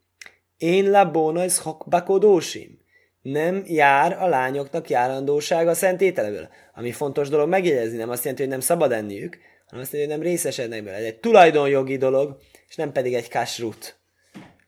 Én 0.56 0.90
labona 0.90 1.42
ez 1.42 1.58
hokbakodósim. 1.58 2.80
Nem 3.22 3.62
jár 3.66 4.22
a 4.22 4.26
lányoknak 4.26 4.90
járandósága 4.90 5.70
a 5.70 5.74
szent 5.74 6.00
ételeből. 6.00 6.48
Ami 6.74 6.92
fontos 6.92 7.28
dolog 7.28 7.48
megjegyezni, 7.48 7.96
nem 7.96 8.10
azt 8.10 8.22
jelenti, 8.22 8.42
hogy 8.42 8.52
nem 8.52 8.60
szabad 8.60 8.92
enniük, 8.92 9.38
hanem 9.66 9.84
azt 9.84 9.92
jelenti, 9.92 10.14
hogy 10.14 10.22
nem 10.22 10.32
részesednek 10.32 10.84
bele. 10.84 10.96
Ez 10.96 11.04
egy 11.04 11.18
tulajdonjogi 11.18 11.96
dolog, 11.96 12.36
és 12.68 12.76
nem 12.76 12.92
pedig 12.92 13.14
egy 13.14 13.28
kasrut. 13.28 14.00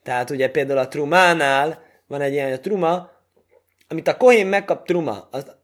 Tehát 0.02 0.30
ugye 0.30 0.50
például 0.50 0.78
a 0.78 0.88
trumánál 0.88 1.82
van 2.06 2.20
egy 2.20 2.32
ilyen, 2.32 2.44
hogy 2.44 2.54
a 2.54 2.60
truma, 2.60 3.10
amit 3.94 4.08
a 4.08 4.16
kohén 4.16 4.46
megkap 4.46 4.86
truma, 4.86 5.28
az 5.30 5.56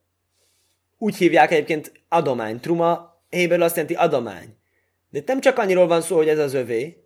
úgy 0.99 1.17
hívják 1.17 1.51
egyébként 1.51 1.93
adomány. 2.09 2.61
Truma 2.61 3.23
Héberül 3.29 3.65
azt 3.65 3.77
jelenti 3.77 3.97
adomány. 3.97 4.57
De 5.11 5.23
nem 5.27 5.41
csak 5.41 5.59
annyiról 5.59 5.87
van 5.87 6.01
szó, 6.01 6.17
hogy 6.17 6.29
ez 6.29 6.39
az 6.39 6.55
övé. 6.55 7.05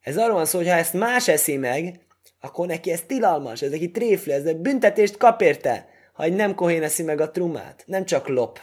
Ez 0.00 0.16
arról 0.16 0.34
van 0.34 0.46
szó, 0.46 0.58
hogy 0.58 0.68
ha 0.68 0.74
ezt 0.74 0.92
más 0.92 1.28
eszi 1.28 1.56
meg, 1.56 2.00
akkor 2.40 2.66
neki 2.66 2.90
ez 2.90 3.02
tilalmas, 3.02 3.62
ez 3.62 3.70
neki 3.70 3.90
tréfli, 3.90 4.32
ez 4.32 4.52
büntetést 4.52 5.16
kap 5.16 5.40
érte, 5.40 5.88
ha 6.12 6.22
egy 6.22 6.32
nem 6.34 6.54
kohén 6.54 6.82
eszi 6.82 7.02
meg 7.02 7.20
a 7.20 7.30
trumát. 7.30 7.84
Nem 7.86 8.04
csak 8.04 8.28
lop. 8.28 8.60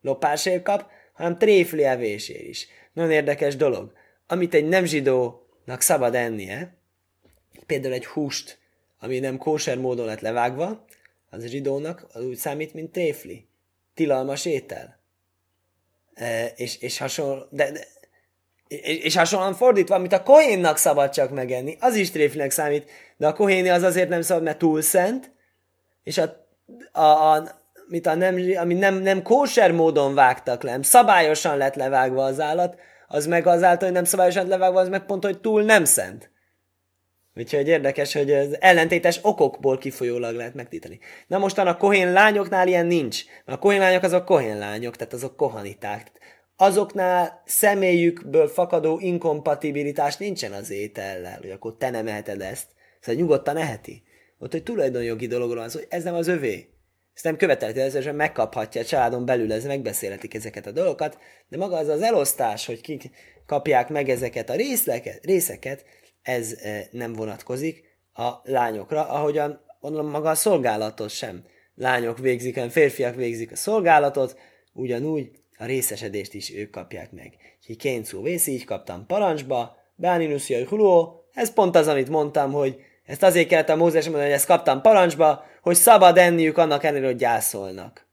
Lopásért 0.00 0.62
kap, 0.62 0.90
hanem 1.12 1.38
tréfli 1.38 1.84
evésért 1.84 2.42
is. 2.42 2.68
Nagyon 2.92 3.10
érdekes 3.10 3.56
dolog. 3.56 3.92
Amit 4.26 4.54
egy 4.54 4.68
nem 4.68 4.84
zsidónak 4.84 5.80
szabad 5.80 6.14
ennie, 6.14 6.76
például 7.66 7.94
egy 7.94 8.06
húst, 8.06 8.58
ami 8.98 9.18
nem 9.18 9.38
kóser 9.38 9.78
módon 9.78 10.06
lett 10.06 10.20
levágva, 10.20 10.84
az 11.30 11.46
zsidónak 11.46 12.06
az 12.12 12.24
úgy 12.24 12.36
számít, 12.36 12.74
mint 12.74 12.92
tréfli. 12.92 13.48
Tilalmas 13.94 14.44
étel 14.44 15.00
és, 16.54 16.80
és 16.80 16.98
hasonló, 16.98 17.42
de, 17.50 17.70
de 17.70 17.80
és, 18.68 18.98
és 18.98 19.16
hasonlóan 19.16 19.54
fordítva, 19.54 19.94
amit 19.94 20.12
a 20.12 20.22
kohénnak 20.22 20.76
szabad 20.76 21.10
csak 21.10 21.30
megenni, 21.30 21.76
az 21.80 21.94
is 21.94 22.10
tréflinek 22.10 22.50
számít, 22.50 22.90
de 23.16 23.26
a 23.26 23.32
kohéni 23.32 23.68
az 23.68 23.82
azért 23.82 24.08
nem 24.08 24.22
szabad, 24.22 24.42
mert 24.42 24.58
túl 24.58 24.82
szent, 24.82 25.32
és 26.02 26.18
a, 26.18 26.46
a, 26.92 27.34
a 27.34 27.58
mit 27.88 28.06
a 28.06 28.14
nem, 28.14 28.36
ami 28.56 28.74
nem, 28.74 28.94
nem 28.94 29.22
kóser 29.22 29.72
módon 29.72 30.14
vágtak 30.14 30.62
le, 30.62 30.78
szabályosan 30.82 31.56
lett 31.56 31.74
levágva 31.74 32.24
az 32.24 32.40
állat, 32.40 32.78
az 33.08 33.26
meg 33.26 33.46
azáltal, 33.46 33.84
hogy 33.84 33.96
nem 33.96 34.04
szabályosan 34.04 34.46
levágva, 34.46 34.80
az 34.80 34.88
meg 34.88 35.06
pont, 35.06 35.24
hogy 35.24 35.40
túl 35.40 35.62
nem 35.62 35.84
szent. 35.84 36.30
Úgyhogy 37.34 37.68
érdekes, 37.68 38.12
hogy 38.12 38.32
az 38.32 38.56
ellentétes 38.60 39.18
okokból 39.22 39.78
kifolyólag 39.78 40.34
lehet 40.34 40.54
megtítani. 40.54 40.98
Na 41.26 41.38
mostan 41.38 41.66
a 41.66 41.76
kohén 41.76 42.12
lányoknál 42.12 42.68
ilyen 42.68 42.86
nincs. 42.86 43.24
A 43.44 43.58
kohén 43.58 43.80
lányok 43.80 44.02
azok 44.02 44.24
kohén 44.24 44.58
lányok, 44.58 44.96
tehát 44.96 45.12
azok 45.12 45.36
kohaniták. 45.36 46.10
Azoknál 46.56 47.42
személyükből 47.44 48.48
fakadó 48.48 48.98
inkompatibilitás 48.98 50.16
nincsen 50.16 50.52
az 50.52 50.70
étellel, 50.70 51.38
hogy 51.40 51.50
akkor 51.50 51.76
te 51.76 51.90
nem 51.90 52.06
eheted 52.06 52.40
ezt. 52.40 52.66
Szóval 53.00 53.20
nyugodtan 53.20 53.56
eheti. 53.56 54.02
Ott 54.38 54.54
egy 54.54 54.62
tulajdonjogi 54.62 55.26
dologról 55.26 55.60
van 55.60 55.68
szó, 55.68 55.78
hogy 55.78 55.88
ez 55.90 56.04
nem 56.04 56.14
az 56.14 56.28
övé. 56.28 56.68
Ezt 57.14 57.24
nem 57.24 57.36
követeleti, 57.36 57.80
ez 57.80 58.04
megkaphatja 58.04 58.80
a 58.80 58.84
családon 58.84 59.24
belül, 59.24 59.52
ez 59.52 59.64
megbeszélhetik 59.64 60.34
ezeket 60.34 60.66
a 60.66 60.70
dolgokat, 60.70 61.18
de 61.48 61.56
maga 61.56 61.76
az 61.76 61.88
az 61.88 62.02
elosztás, 62.02 62.66
hogy 62.66 62.80
kik 62.80 63.10
kapják 63.46 63.88
meg 63.88 64.08
ezeket 64.08 64.50
a 64.50 64.54
részleket, 64.54 65.24
részeket, 65.24 65.84
ez 66.22 66.56
nem 66.90 67.12
vonatkozik 67.12 67.98
a 68.12 68.30
lányokra, 68.42 69.08
ahogyan 69.08 69.60
mondom, 69.80 70.10
maga 70.10 70.30
a 70.30 70.34
szolgálatot 70.34 71.10
sem. 71.10 71.44
Lányok 71.74 72.18
végzik, 72.18 72.54
hanem 72.54 72.68
férfiak 72.68 73.14
végzik 73.14 73.52
a 73.52 73.56
szolgálatot, 73.56 74.38
ugyanúgy 74.72 75.30
a 75.58 75.64
részesedést 75.64 76.34
is 76.34 76.54
ők 76.54 76.70
kapják 76.70 77.12
meg. 77.12 77.36
Ki 77.62 77.74
kéncú 77.74 78.22
vész, 78.22 78.46
így 78.46 78.64
kaptam 78.64 79.06
parancsba, 79.06 79.78
Báninuszjai 79.94 80.64
Huló, 80.64 81.24
ez 81.32 81.52
pont 81.52 81.76
az, 81.76 81.88
amit 81.88 82.08
mondtam, 82.08 82.52
hogy 82.52 82.80
ezt 83.04 83.22
azért 83.22 83.48
kellett 83.48 83.68
a 83.68 83.76
Mózes 83.76 84.04
mondani, 84.04 84.24
hogy 84.24 84.34
ezt 84.34 84.46
kaptam 84.46 84.80
parancsba, 84.80 85.44
hogy 85.62 85.74
szabad 85.74 86.18
enniük 86.18 86.58
annak 86.58 86.84
ellenére, 86.84 87.06
hogy 87.06 87.16
gyászolnak. 87.16 88.06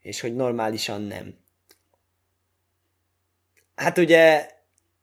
És 0.00 0.20
hogy 0.20 0.34
normálisan 0.34 1.02
nem. 1.02 1.34
Hát 3.74 3.98
ugye, 3.98 4.48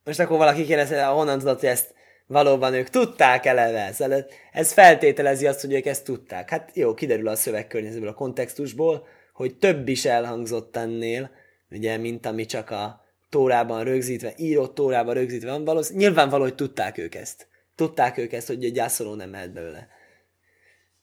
most 0.04 0.20
akkor 0.20 0.38
valaki 0.38 0.66
kérdezi, 0.66 0.96
honnan 0.96 1.40
tudod, 1.40 1.60
hogy 1.60 1.70
ezt 1.70 1.94
valóban 2.30 2.74
ők 2.74 2.90
tudták 2.90 3.46
eleve. 3.46 3.92
Szóval 3.92 4.26
ez 4.52 4.74
feltételezi 4.74 5.48
azt, 5.48 5.62
hogy 5.62 5.74
ők 5.74 5.86
ezt 5.86 6.04
tudták. 6.04 6.50
Hát 6.50 6.72
jó, 6.74 6.94
kiderül 6.94 7.28
a 7.28 7.36
szövegkörnyezetből, 7.36 8.10
a 8.10 8.14
kontextusból, 8.14 9.08
hogy 9.34 9.58
több 9.58 9.88
is 9.88 10.06
elhangzott 10.06 10.76
ennél, 10.76 11.32
ugye, 11.72 11.98
mint 11.98 12.26
ami 12.26 12.46
csak 12.46 12.70
a 12.70 13.06
tórában 13.30 13.84
rögzítve, 13.84 14.34
írott 14.38 14.76
tórában 14.76 15.14
rögzítve 15.14 15.52
van, 15.52 15.64
valószínűleg 15.64 16.08
nyilvánvaló, 16.08 16.44
hogy 16.44 16.56
tudták 16.56 16.98
ők 16.98 17.16
ezt. 17.16 17.48
Tudták 17.76 18.18
ők 18.18 18.34
ezt, 18.34 18.48
hogy 18.48 18.64
egy 18.64 18.74
gyászoló 18.74 19.14
nem 19.14 19.30
mehet 19.30 19.54
belőle. 19.54 19.88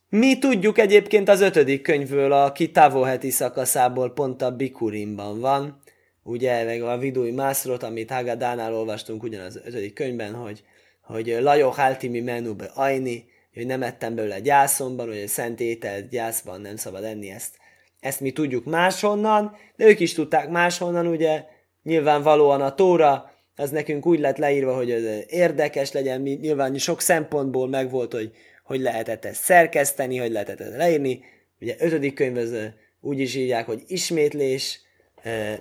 Mi 0.08 0.38
tudjuk 0.38 0.78
egyébként 0.78 1.28
az 1.28 1.40
ötödik 1.40 1.82
könyvből, 1.82 2.32
a 2.32 2.52
Kitávó 2.52 3.02
heti 3.02 3.30
szakaszából 3.30 4.12
pont 4.12 4.42
a 4.42 4.56
Bikurimban 4.56 5.40
van, 5.40 5.80
ugye, 6.22 6.64
meg 6.64 6.82
a 6.82 6.98
Vidúi 6.98 7.30
Mászrot, 7.30 7.82
amit 7.82 8.10
Hagadánál 8.10 8.74
olvastunk 8.74 9.22
ugyanaz 9.22 9.56
ötödik 9.64 9.94
könyvben, 9.94 10.34
hogy 10.34 10.62
hogy 11.06 11.36
Lajó 11.40 11.70
Háltimi 11.70 12.20
menúbe 12.20 12.70
ajni, 12.74 13.24
hogy 13.54 13.66
nem 13.66 13.82
ettem 13.82 14.14
belőle 14.14 14.40
gyászomban, 14.40 15.06
hogy 15.06 15.22
a 15.22 15.28
szent 15.28 15.60
ételt 15.60 16.08
gyászban 16.08 16.60
nem 16.60 16.76
szabad 16.76 17.04
enni 17.04 17.30
ezt. 17.30 17.56
Ezt 18.00 18.20
mi 18.20 18.30
tudjuk 18.30 18.64
máshonnan, 18.64 19.56
de 19.76 19.86
ők 19.86 20.00
is 20.00 20.12
tudták 20.12 20.48
máshonnan, 20.48 21.06
ugye 21.06 21.44
nyilvánvalóan 21.82 22.60
a 22.60 22.74
tóra, 22.74 23.30
az 23.56 23.70
nekünk 23.70 24.06
úgy 24.06 24.18
lett 24.18 24.36
leírva, 24.36 24.74
hogy 24.74 24.90
ez 24.90 25.24
érdekes 25.28 25.92
legyen, 25.92 26.20
nyilván 26.20 26.78
sok 26.78 27.00
szempontból 27.00 27.68
megvolt, 27.68 28.12
hogy 28.12 28.32
hogy 28.64 28.80
lehetett 28.80 29.24
ezt 29.24 29.42
szerkeszteni, 29.42 30.16
hogy 30.16 30.30
lehetett 30.30 30.60
ezt 30.60 30.76
leírni. 30.76 31.24
Ugye 31.60 31.74
ötödik 31.78 32.14
könyv 32.14 32.36
az 32.36 32.54
úgy 33.00 33.18
is 33.18 33.34
írják, 33.34 33.66
hogy 33.66 33.82
ismétlés, 33.86 34.80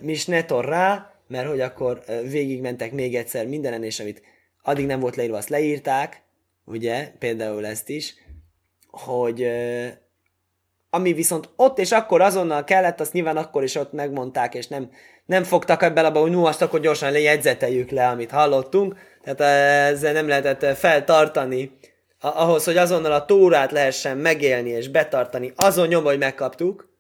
misnetor 0.02 0.66
rá, 0.66 1.14
mert 1.28 1.48
hogy 1.48 1.60
akkor 1.60 2.04
végigmentek 2.30 2.92
még 2.92 3.16
egyszer 3.16 3.48
mindenen, 3.48 3.84
és 3.84 4.00
amit 4.00 4.22
addig 4.66 4.86
nem 4.86 5.00
volt 5.00 5.16
leírva, 5.16 5.38
azt 5.38 5.50
leírták, 5.50 6.22
ugye, 6.66 7.12
például 7.20 7.66
ezt 7.66 7.90
is, 7.90 8.16
hogy 8.90 9.48
ami 10.90 11.14
viszont 11.14 11.50
ott 11.56 11.80
és 11.80 11.92
akkor 11.92 12.22
azonnal 12.22 12.64
kellett, 12.64 13.00
azt 13.00 13.14
nyilván 13.14 13.38
akkor 13.38 13.64
is 13.64 13.76
ott 13.76 13.92
megmondták, 13.92 14.54
és 14.56 14.68
nem, 14.68 14.90
nem 15.26 15.44
fogtak 15.44 15.84
ebben 15.84 16.06
abba, 16.06 16.20
hogy 16.20 16.32
no, 16.32 16.46
azt 16.46 16.62
akkor 16.62 16.80
gyorsan 16.80 17.12
lejegyzeteljük 17.12 17.90
le, 17.90 18.08
amit 18.08 18.32
hallottunk, 18.32 18.96
tehát 19.22 19.42
ezzel 19.92 20.14
nem 20.14 20.28
lehetett 20.28 20.78
feltartani 20.78 21.78
ahhoz, 22.20 22.64
hogy 22.64 22.78
azonnal 22.78 23.12
a 23.12 23.26
tórát 23.26 23.72
lehessen 23.72 24.18
megélni 24.18 24.70
és 24.70 24.88
betartani, 24.88 25.54
azon 25.56 25.88
nyom, 25.88 26.04
hogy 26.04 26.18
megkaptuk, 26.18 26.94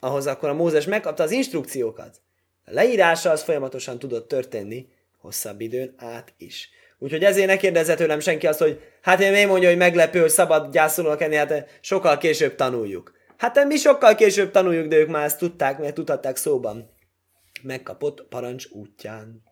ahhoz 0.00 0.26
akkor 0.26 0.48
a 0.48 0.54
Mózes 0.54 0.84
megkapta 0.84 1.22
az 1.22 1.30
instrukciókat. 1.30 2.20
A 2.64 2.70
leírása 2.72 3.30
az 3.30 3.42
folyamatosan 3.42 3.98
tudott 3.98 4.28
történni, 4.28 4.88
hosszabb 5.28 5.60
időn 5.60 5.94
át 5.96 6.34
is. 6.38 6.70
Úgyhogy 6.98 7.24
ezért 7.24 7.46
ne 7.46 7.56
kérdezze 7.56 7.94
tőlem 7.94 8.20
senki 8.20 8.46
azt, 8.46 8.58
hogy 8.58 8.80
hát 9.02 9.20
én 9.20 9.30
miért 9.30 9.48
mondja, 9.48 9.68
hogy 9.68 9.78
meglepő, 9.78 10.20
hogy 10.20 10.30
szabad 10.30 10.72
gyászolónak 10.72 11.20
enni, 11.20 11.34
hát 11.34 11.78
sokkal 11.80 12.18
később 12.18 12.54
tanuljuk. 12.54 13.12
Hát 13.36 13.64
mi 13.64 13.76
sokkal 13.76 14.14
később 14.14 14.50
tanuljuk, 14.50 14.86
de 14.86 14.96
ők 14.96 15.08
már 15.08 15.24
ezt 15.24 15.38
tudták, 15.38 15.78
mert 15.78 15.94
tudhatták 15.94 16.36
szóban. 16.36 16.90
Megkapott 17.62 18.26
parancs 18.28 18.66
útján. 18.70 19.42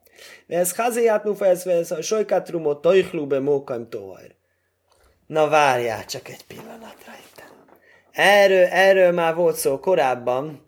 Ez 0.47 0.77
hazéját 0.77 1.25
nufejezve, 1.25 1.73
ez 1.73 1.91
a 1.91 2.03
sojkátrumot 2.03 2.81
tajhlube 2.81 3.41
mókaim 3.41 3.89
tohajr. 3.89 4.35
Na 5.27 5.49
várjál 5.49 6.05
csak 6.05 6.29
egy 6.29 6.45
pillanatra 6.45 7.13
itt. 7.21 7.43
Erről, 8.13 8.65
erről 8.65 9.13
már 9.13 9.35
volt 9.35 9.57
szó 9.57 9.81
korábban, 9.81 10.67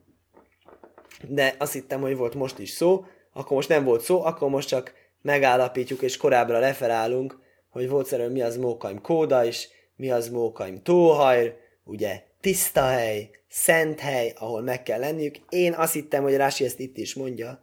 de 1.29 1.55
azt 1.59 1.73
hittem, 1.73 2.01
hogy 2.01 2.17
volt 2.17 2.35
most 2.35 2.59
is 2.59 2.71
szó, 2.71 3.05
akkor 3.33 3.57
most 3.57 3.69
nem 3.69 3.85
volt 3.85 4.01
szó, 4.01 4.25
akkor 4.25 4.49
most 4.49 4.69
csak 4.69 4.93
megállapítjuk 5.29 6.03
és 6.03 6.17
korábbra 6.17 6.59
referálunk, 6.59 7.39
hogy 7.71 7.89
volt 7.89 8.33
mi 8.33 8.43
az 8.43 8.57
mókaim 8.57 9.01
kóda 9.01 9.45
is, 9.45 9.69
mi 9.97 10.11
az 10.11 10.29
mókaim 10.29 10.83
tóhajr, 10.83 11.55
ugye 11.85 12.23
tiszta 12.41 12.87
hely, 12.87 13.31
szent 13.49 14.01
hely, 14.01 14.33
ahol 14.39 14.63
meg 14.63 14.83
kell 14.83 14.99
lenniük. 14.99 15.37
Én 15.49 15.73
azt 15.73 15.93
hittem, 15.93 16.23
hogy 16.23 16.37
Rási 16.37 16.65
ezt 16.65 16.79
itt 16.79 16.97
is 16.97 17.15
mondja, 17.15 17.61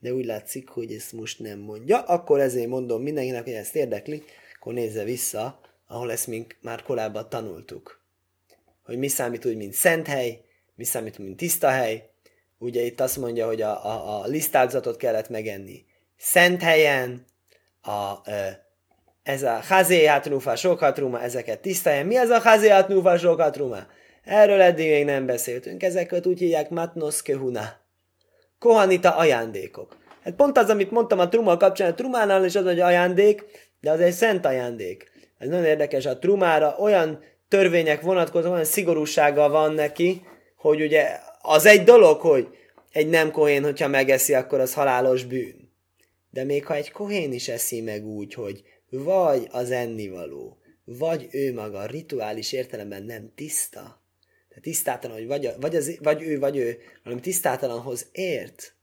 de 0.00 0.12
úgy 0.12 0.24
látszik, 0.24 0.68
hogy 0.68 0.92
ezt 0.92 1.12
most 1.12 1.38
nem 1.38 1.58
mondja. 1.58 2.00
Akkor 2.00 2.40
ezért 2.40 2.68
mondom 2.68 3.02
mindenkinek, 3.02 3.44
hogy 3.44 3.52
ezt 3.52 3.76
érdekli, 3.76 4.22
akkor 4.54 4.72
nézze 4.72 5.04
vissza 5.04 5.60
ahol 5.86 6.12
ezt 6.12 6.26
mink 6.26 6.56
már 6.60 6.82
korábban 6.82 7.28
tanultuk. 7.28 8.00
Hogy 8.84 8.98
mi 8.98 9.08
számít 9.08 9.44
úgy, 9.44 9.56
mint 9.56 9.72
szent 9.72 10.06
hely, 10.06 10.40
mi 10.74 10.84
számít, 10.84 11.18
mint 11.18 11.36
tiszta 11.36 11.68
hely. 11.68 12.10
Ugye 12.58 12.82
itt 12.82 13.00
azt 13.00 13.16
mondja, 13.16 13.46
hogy 13.46 13.62
a, 13.62 13.84
a, 13.84 14.20
a 14.20 14.26
lisztáldozatot 14.26 14.96
kellett 14.96 15.28
megenni 15.28 15.84
szent 16.16 16.62
helyen, 16.62 17.24
a, 17.82 18.30
ez 19.22 19.42
a 19.42 19.60
hazéját 19.68 20.28
nufa 20.28 20.56
sokatruma, 20.56 21.22
ezeket 21.22 21.60
tiszta 21.60 21.90
helyen. 21.90 22.06
Mi 22.06 22.16
az 22.16 22.28
a 22.28 22.38
hazéját 22.38 22.88
nufa 22.88 23.18
sokatruma? 23.18 23.86
Erről 24.24 24.60
eddig 24.60 24.90
még 24.90 25.04
nem 25.04 25.26
beszéltünk. 25.26 25.82
Ezeket 25.82 26.26
úgy 26.26 26.38
hívják 26.38 26.70
matnos 26.70 27.22
kehuna. 27.22 27.84
Kohanita 28.58 29.16
ajándékok. 29.16 29.96
Hát 30.24 30.34
pont 30.34 30.58
az, 30.58 30.68
amit 30.68 30.90
mondtam 30.90 31.18
a 31.18 31.28
truma 31.28 31.56
kapcsán, 31.56 31.90
a 31.90 31.94
trumánál 31.94 32.44
is 32.44 32.54
az, 32.54 32.64
hogy 32.64 32.80
ajándék, 32.80 33.44
de 33.80 33.90
az 33.90 34.00
egy 34.00 34.12
szent 34.12 34.46
ajándék. 34.46 35.10
Ez 35.38 35.48
nagyon 35.48 35.64
érdekes, 35.64 36.06
a 36.06 36.18
trumára 36.18 36.76
olyan 36.78 37.22
törvények 37.48 38.00
vonatkozó, 38.00 38.50
olyan 38.50 38.64
szigorúsága 38.64 39.48
van 39.48 39.72
neki, 39.72 40.22
hogy 40.56 40.82
ugye 40.82 41.18
az 41.42 41.66
egy 41.66 41.84
dolog, 41.84 42.20
hogy 42.20 42.48
egy 42.92 43.08
nem 43.08 43.30
kohén, 43.30 43.62
hogyha 43.62 43.88
megeszi, 43.88 44.34
akkor 44.34 44.60
az 44.60 44.74
halálos 44.74 45.24
bűn. 45.24 45.65
De 46.36 46.44
még 46.44 46.66
ha 46.66 46.74
egy 46.74 46.90
kohén 46.90 47.32
is 47.32 47.48
eszi 47.48 47.80
meg 47.80 48.06
úgy, 48.06 48.34
hogy 48.34 48.62
vagy 48.90 49.48
az 49.50 49.70
ennivaló, 49.70 50.58
vagy 50.84 51.28
ő 51.30 51.54
maga 51.54 51.86
rituális 51.86 52.52
értelemben 52.52 53.02
nem 53.02 53.32
tiszta, 53.34 54.02
tehát 54.48 54.62
tisztátalan, 54.62 55.16
hogy 55.16 55.26
vagy, 55.26 55.50
vagy, 55.60 55.76
az, 55.76 55.98
vagy 55.98 56.22
ő, 56.22 56.38
vagy 56.38 56.56
ő, 56.56 56.78
hanem 57.02 57.20
tisztátalanhoz 57.20 58.08
ért, 58.12 58.74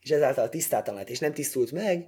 és 0.00 0.10
ezáltal 0.10 0.48
tisztátalan 0.48 0.98
lett, 0.98 1.08
és 1.08 1.18
nem 1.18 1.32
tisztult 1.32 1.72
meg, 1.72 2.06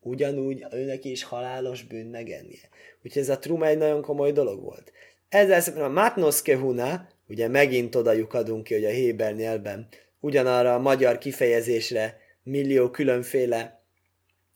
ugyanúgy 0.00 0.64
őnek 0.72 1.04
is 1.04 1.22
halálos 1.22 1.82
bűn 1.82 2.06
megennie. 2.06 2.68
Úgyhogy 3.04 3.22
ez 3.22 3.28
a 3.28 3.38
truma 3.38 3.66
egy 3.66 3.78
nagyon 3.78 4.02
komoly 4.02 4.32
dolog 4.32 4.62
volt. 4.62 4.92
Ezzel 5.28 5.60
szemben 5.60 5.84
a 5.84 5.88
Matnos 5.88 6.42
Kehuna, 6.42 7.08
ugye 7.28 7.48
megint 7.48 7.94
oda 7.94 8.26
adunk 8.28 8.64
ki, 8.64 8.74
hogy 8.74 8.84
a 8.84 8.90
Héber 8.90 9.34
nyelvben 9.34 9.88
ugyanarra 10.20 10.74
a 10.74 10.78
magyar 10.78 11.18
kifejezésre 11.18 12.18
millió 12.42 12.90
különféle 12.90 13.79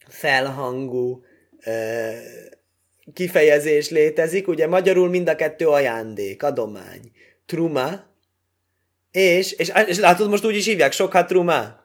felhangú 0.09 1.25
ö, 1.64 2.11
kifejezés 3.12 3.90
létezik. 3.90 4.49
Ugye 4.49 4.67
magyarul 4.67 5.09
mind 5.09 5.29
a 5.29 5.37
kettő 5.37 5.69
ajándék, 5.69 6.43
adomány. 6.43 7.11
Truma, 7.47 8.12
és, 9.11 9.53
és, 9.53 9.73
és 9.87 9.99
látod, 9.99 10.29
most 10.29 10.45
úgy 10.45 10.57
is 10.57 10.67
hívják, 10.67 10.93
sokat 10.93 11.27
truma. 11.27 11.83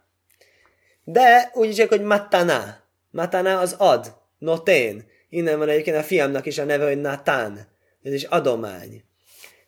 De 1.03 1.51
úgy 1.53 1.69
is 1.69 1.85
hogy 1.85 2.01
matana. 2.01 2.77
Matana 3.11 3.59
az 3.59 3.75
ad, 3.77 4.15
notén. 4.37 5.07
Innen 5.29 5.57
van 5.57 5.69
egyébként 5.69 5.97
a 5.97 6.03
fiamnak 6.03 6.45
is 6.45 6.57
a 6.57 6.63
neve, 6.63 6.87
hogy 6.87 7.01
Natán. 7.01 7.67
Ez 8.03 8.13
is 8.13 8.23
adomány. 8.23 9.03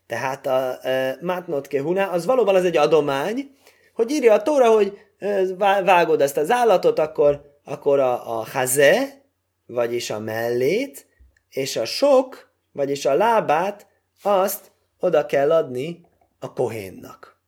Tehát 0.08 0.48
a 0.48 0.88
e, 0.88 1.18
Matnot 1.22 1.68
Kehuna, 1.68 2.10
az 2.10 2.26
valóban 2.26 2.56
az 2.56 2.66
egy 2.66 2.78
adomány, 2.78 3.52
hogy 3.94 4.12
írja 4.12 4.34
a 4.34 4.42
tóra, 4.42 4.70
hogy 4.70 4.98
e, 5.20 5.56
vágod 5.84 6.22
ezt 6.22 6.38
az 6.38 6.52
állatot, 6.52 7.00
akkor, 7.00 7.51
akkor 7.64 8.00
a, 8.00 8.40
a 8.40 8.46
haze, 8.46 9.22
vagyis 9.66 10.10
a 10.10 10.20
mellét, 10.20 11.08
és 11.50 11.76
a 11.76 11.86
sok, 11.86 12.52
vagyis 12.72 13.06
a 13.06 13.14
lábát, 13.14 13.88
azt 14.22 14.72
oda 15.00 15.26
kell 15.26 15.52
adni 15.52 16.06
a 16.40 16.54
kohénnak. 16.54 17.40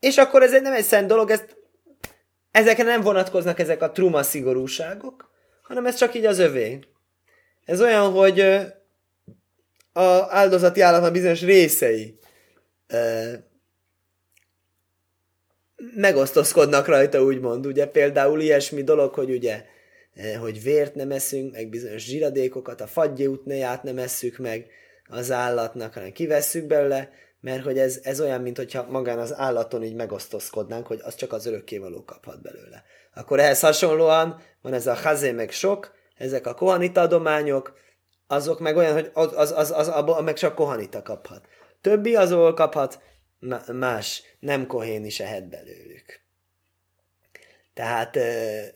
És 0.00 0.18
akkor 0.18 0.42
ez 0.42 0.54
egy 0.54 0.62
nem 0.62 0.72
egy 0.72 0.84
szent 0.84 1.06
dolog, 1.06 1.30
ezt, 1.30 1.56
ezekre 2.50 2.84
nem 2.84 3.00
vonatkoznak 3.00 3.58
ezek 3.58 3.82
a 3.82 3.90
truma 3.90 4.22
szigorúságok, 4.22 5.30
hanem 5.62 5.86
ez 5.86 5.94
csak 5.94 6.14
így 6.14 6.24
az 6.24 6.38
övé. 6.38 6.78
Ez 7.64 7.80
olyan, 7.80 8.12
hogy 8.12 8.40
a 9.92 10.02
áldozati 10.28 10.80
állatnak 10.80 11.12
bizonyos 11.12 11.42
részei 11.42 12.18
megosztozkodnak 15.94 16.86
rajta, 16.86 17.22
úgymond. 17.22 17.66
Ugye 17.66 17.86
például 17.86 18.40
ilyesmi 18.40 18.82
dolog, 18.82 19.14
hogy 19.14 19.30
ugye 19.30 19.64
hogy 20.40 20.62
vért 20.62 20.94
nem 20.94 21.10
eszünk, 21.10 21.52
meg 21.52 21.68
bizonyos 21.68 22.04
zsiradékokat, 22.04 22.80
a 22.80 22.86
fagyjutnéját 22.86 23.82
nem 23.82 23.98
esszük 23.98 24.38
meg 24.38 24.66
az 25.08 25.30
állatnak, 25.30 25.94
hanem 25.94 26.12
kivesszük 26.12 26.66
belőle, 26.66 27.10
mert 27.40 27.64
hogy 27.64 27.78
ez, 27.78 28.00
ez 28.02 28.20
olyan, 28.20 28.40
mint 28.40 28.56
hogyha 28.56 28.86
magán 28.90 29.18
az 29.18 29.34
állaton 29.34 29.82
így 29.82 29.94
megosztozkodnánk, 29.94 30.86
hogy 30.86 31.00
az 31.02 31.14
csak 31.14 31.32
az 31.32 31.46
örökkévaló 31.46 32.04
kaphat 32.04 32.42
belőle. 32.42 32.84
Akkor 33.14 33.38
ehhez 33.38 33.60
hasonlóan 33.60 34.42
van 34.62 34.72
ez 34.72 34.86
a 34.86 34.94
hazé 34.94 35.30
meg 35.30 35.50
sok, 35.50 35.94
ezek 36.16 36.46
a 36.46 36.54
kohanita 36.54 37.00
adományok, 37.00 37.72
azok 38.26 38.60
meg 38.60 38.76
olyan, 38.76 38.92
hogy 38.92 39.10
az, 39.12 39.32
az, 39.36 39.52
az, 39.56 39.70
az 39.70 39.88
abból 39.88 40.22
meg 40.22 40.34
csak 40.34 40.54
kohanita 40.54 41.02
kaphat. 41.02 41.46
Többi 41.80 42.16
azból 42.16 42.54
kaphat, 42.54 43.00
más 43.72 44.22
nem 44.40 44.66
kohén 44.66 45.04
is 45.04 45.20
ehet 45.20 45.48
belőlük. 45.48 46.20
Tehát 47.74 48.18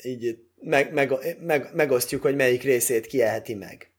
így 0.02 0.38
meg, 0.60 0.92
meg, 0.92 1.12
meg, 1.40 1.70
megosztjuk, 1.74 2.22
hogy 2.22 2.36
melyik 2.36 2.62
részét 2.62 3.06
kieheti 3.06 3.54
meg. 3.54 3.90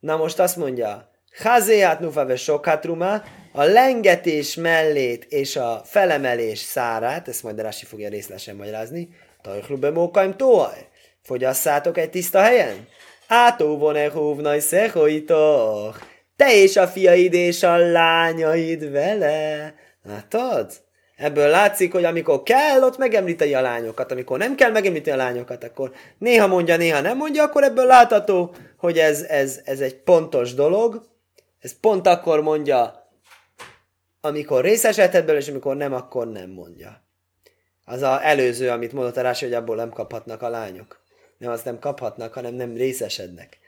Na 0.00 0.16
most 0.16 0.38
azt 0.38 0.56
mondja, 0.56 1.10
Hazéját 1.38 2.00
nufave 2.00 2.36
sokatruma, 2.36 3.22
a 3.52 3.62
lengetés 3.64 4.54
mellét 4.54 5.24
és 5.24 5.56
a 5.56 5.82
felemelés 5.84 6.58
szárát, 6.58 7.28
ezt 7.28 7.42
majd 7.42 7.60
Rási 7.60 7.84
fogja 7.84 8.08
részletesen 8.08 8.56
magyarázni, 8.56 9.08
tajklube 9.42 9.90
mókaim 9.90 10.36
tóaj, 10.36 10.88
fogyasszátok 11.22 11.98
egy 11.98 12.10
tiszta 12.10 12.40
helyen? 12.40 12.88
Átóvon-e 13.26 14.10
húvnaj 14.10 14.58
szehoitok, 14.58 16.15
te 16.36 16.54
és 16.54 16.76
a 16.76 16.86
fiaid 16.86 17.32
és 17.32 17.62
a 17.62 17.76
lányaid 17.76 18.90
vele. 18.90 19.74
Látod? 20.02 20.72
Ebből 21.16 21.48
látszik, 21.48 21.92
hogy 21.92 22.04
amikor 22.04 22.42
kell, 22.42 22.82
ott 22.82 22.98
megemlíteni 22.98 23.54
a 23.54 23.60
lányokat. 23.60 24.12
Amikor 24.12 24.38
nem 24.38 24.54
kell 24.54 24.70
megemlíteni 24.70 25.16
a 25.16 25.24
lányokat, 25.24 25.64
akkor 25.64 25.92
néha 26.18 26.46
mondja, 26.46 26.76
néha 26.76 27.00
nem 27.00 27.16
mondja, 27.16 27.42
akkor 27.42 27.62
ebből 27.62 27.86
látható, 27.86 28.54
hogy 28.76 28.98
ez, 28.98 29.22
ez, 29.22 29.60
ez 29.64 29.80
egy 29.80 29.96
pontos 29.96 30.54
dolog. 30.54 31.08
Ez 31.58 31.80
pont 31.80 32.06
akkor 32.06 32.42
mondja, 32.42 33.08
amikor 34.20 34.64
részesedhet 34.64 35.24
belőle, 35.24 35.44
és 35.44 35.48
amikor 35.50 35.76
nem, 35.76 35.92
akkor 35.92 36.28
nem 36.28 36.50
mondja. 36.50 37.04
Az 37.84 38.02
a 38.02 38.24
előző, 38.24 38.70
amit 38.70 38.92
mondott 38.92 39.16
a 39.16 39.20
Rási, 39.20 39.44
hogy 39.44 39.54
abból 39.54 39.76
nem 39.76 39.90
kaphatnak 39.90 40.42
a 40.42 40.48
lányok. 40.48 41.04
Nem, 41.38 41.50
azt 41.50 41.64
nem 41.64 41.78
kaphatnak, 41.78 42.32
hanem 42.32 42.54
nem 42.54 42.74
részesednek. 42.74 43.58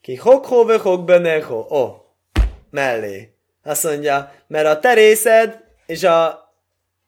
Ki 0.00 0.16
hok 0.16 0.66
ve 0.66 0.78
hok 0.78 1.04
beneho. 1.04 1.64
Oh, 1.68 2.07
mellé. 2.70 3.32
Azt 3.62 3.84
mondja, 3.84 4.32
mert 4.46 4.66
a 4.66 4.80
te 4.80 4.94
részed 4.94 5.60
és 5.86 6.02
a, 6.02 6.48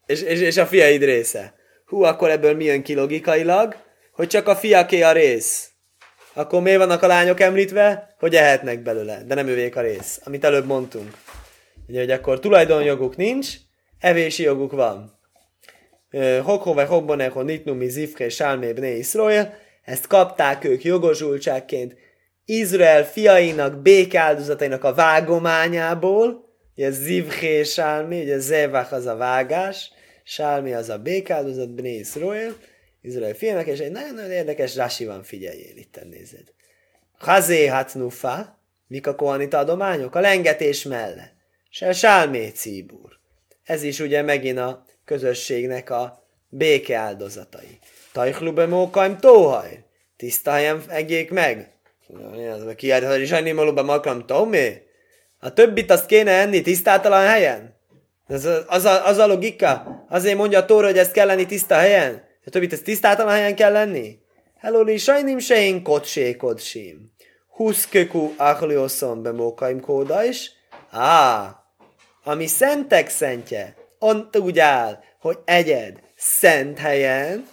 és, 0.07 0.23
és, 0.23 0.41
és 0.41 0.57
a 0.57 0.67
fiaid 0.67 1.03
része. 1.03 1.55
Hú, 1.87 2.03
akkor 2.03 2.31
ebből 2.31 2.55
mi 2.55 2.65
jön 2.65 2.83
ki 2.83 2.95
logikailag? 2.95 3.77
Hogy 4.13 4.29
csak 4.29 4.49
a 4.49 4.57
fiaké 4.57 5.03
a 5.03 5.13
rész. 5.13 5.71
Akkor 6.33 6.63
miért 6.63 6.79
vannak 6.79 7.03
a 7.03 7.07
lányok 7.07 7.41
említve? 7.41 8.15
Hogy 8.19 8.37
ehetnek 8.37 8.83
belőle, 8.83 9.23
de 9.27 9.35
nem 9.35 9.49
ővék 9.49 9.77
a 9.77 9.81
rész, 9.81 10.21
amit 10.25 10.45
előbb 10.45 10.67
mondtunk. 10.67 11.17
Ugye, 11.89 12.01
hogy 12.01 12.11
akkor 12.11 12.41
tulajdonjoguk 12.41 13.17
nincs, 13.17 13.49
evési 13.99 14.43
joguk 14.43 14.73
van. 14.73 15.19
Hokhove 16.43 16.85
hobboneho 16.85 17.43
nitnumi 17.43 17.89
zifke 17.89 18.29
sálmé 18.29 18.73
bné 18.73 18.97
Iszrael, 18.97 19.59
ezt 19.83 20.07
kapták 20.07 20.65
ők 20.65 20.85
jogosultságként 20.85 21.95
Izrael 22.51 23.05
fiainak, 23.05 23.83
békáldozatainak 23.83 24.85
a 24.85 24.95
vágományából, 24.95 26.49
ugye 26.77 26.91
zivché 26.91 27.63
sálmi, 27.63 28.23
ugye 28.23 28.39
zevach 28.39 28.93
az 28.93 29.07
a 29.07 29.17
vágás, 29.17 29.93
sálmi 30.25 30.73
az 30.73 30.89
a 30.89 30.99
békáldozat, 30.99 31.75
bné 31.75 31.95
Iszrael, 31.95 32.57
Izrael 33.03 33.35
fiainak, 33.35 33.67
és 33.67 33.79
egy 33.79 33.91
nagyon-nagyon 33.91 34.31
érdekes 34.31 34.77
rasi 34.77 35.05
van, 35.05 35.23
figyeljél 35.23 35.77
itt, 35.77 36.01
nézed. 36.11 36.53
Hazé 37.19 37.67
hatnufa, 37.67 38.59
mik 38.87 39.07
a 39.07 39.15
kohanita 39.15 39.59
adományok? 39.59 40.15
A 40.15 40.21
lengetés 40.21 40.83
mellett. 40.83 41.35
Se 41.71 41.93
sálmé 41.93 42.49
cíbúr. 42.49 43.19
Ez 43.65 43.83
is 43.83 44.01
ugye 44.01 44.23
megint 44.23 44.59
a 44.59 44.85
közösségnek 45.05 45.91
a 45.91 46.27
béke 46.49 46.97
áldozatai. 46.97 47.79
Tajklube 48.13 48.67
mókaim 48.67 49.17
tóhaj. 49.17 49.85
Tiszta 50.17 50.51
helyen 50.51 50.83
egyék 50.89 51.31
meg. 51.31 51.79
Kiállíthat 52.77 53.19
is 53.19 53.31
enni 53.31 53.53
malóban 53.53 53.85
makam 53.85 54.27
tomé. 54.27 54.83
A 55.39 55.53
többit 55.53 55.91
azt 55.91 56.07
kéne 56.07 56.31
enni 56.31 56.61
tisztátalan 56.61 57.27
helyen. 57.27 57.79
Az 58.29 58.45
a, 58.45 58.65
az, 58.67 58.85
a, 58.85 59.07
az 59.07 59.19
a 59.19 59.27
logika. 59.27 60.05
Azért 60.09 60.37
mondja 60.37 60.59
a 60.59 60.65
tóra, 60.65 60.87
hogy 60.87 60.99
ezt 60.99 61.13
kell 61.13 61.27
lenni 61.27 61.47
tiszta 61.47 61.75
helyen. 61.75 62.25
A 62.47 62.51
többit 62.51 62.73
ezt 62.73 62.85
tisztátalan 62.85 63.33
helyen 63.33 63.55
kell 63.55 63.73
lenni. 63.73 64.19
Hello, 64.59 64.97
sajnim 64.97 65.39
se 65.39 65.61
én 65.61 65.83
kodsé 65.83 66.37
kodsim. 66.37 67.13
Huszköku 67.49 68.33
achlioszom 68.37 69.23
be 69.23 69.33
mókaim 69.33 69.81
kóda 69.81 70.25
is. 70.25 70.53
Á, 70.91 71.55
ami 72.25 72.47
szentek 72.47 73.09
szentje, 73.09 73.75
ont 73.99 74.37
úgy 74.37 74.59
áll, 74.59 74.99
hogy 75.21 75.39
egyed 75.45 76.01
szent 76.17 76.79
helyen, 76.79 77.49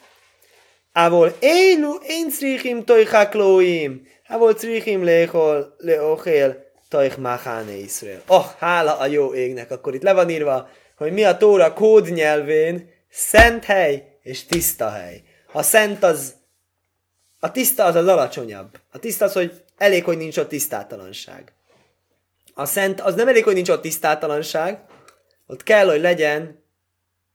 ahol 0.93 1.35
énu 1.39 1.93
én 2.07 2.29
szrichim 2.29 2.83
tojhaklóim, 2.83 4.07
volt 4.35 4.57
trichim 4.57 5.03
léhol, 5.03 5.75
leochél, 5.77 6.65
taich 6.89 7.17
máháne 7.17 7.75
Iszrael. 7.75 8.21
Oh, 8.27 8.45
hála 8.57 8.97
a 8.97 9.05
jó 9.05 9.33
égnek, 9.33 9.71
akkor 9.71 9.95
itt 9.95 10.01
le 10.01 10.13
van 10.13 10.29
írva, 10.29 10.69
hogy 10.97 11.11
mi 11.11 11.23
a 11.23 11.37
Tóra 11.37 11.73
kódnyelvén 11.73 12.89
szent 13.09 13.63
hely 13.63 14.17
és 14.21 14.45
tiszta 14.45 14.89
hely. 14.89 15.23
A 15.51 15.61
szent 15.61 16.03
az, 16.03 16.35
a 17.39 17.51
tiszta 17.51 17.83
az 17.83 17.95
az 17.95 18.07
alacsonyabb. 18.07 18.79
A 18.91 18.99
tiszta 18.99 19.25
az, 19.25 19.33
hogy 19.33 19.63
elég, 19.77 20.03
hogy 20.03 20.17
nincs 20.17 20.37
ott 20.37 20.49
tisztátalanság. 20.49 21.53
A 22.53 22.65
szent 22.65 23.01
az 23.01 23.15
nem 23.15 23.27
elég, 23.27 23.43
hogy 23.43 23.53
nincs 23.53 23.69
ott 23.69 23.81
tisztátalanság, 23.81 24.79
ott 25.47 25.63
kell, 25.63 25.85
hogy 25.85 26.01
legyen 26.01 26.63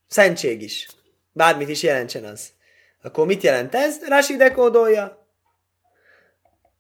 szentség 0.09 0.62
is. 0.62 0.88
Bármit 1.33 1.68
is 1.68 1.83
jelentsen 1.83 2.24
az. 2.24 2.50
Akkor 3.02 3.26
mit 3.26 3.42
jelent 3.42 3.74
ez? 3.74 4.09
Rasi 4.09 4.37
dekódolja. 4.37 5.21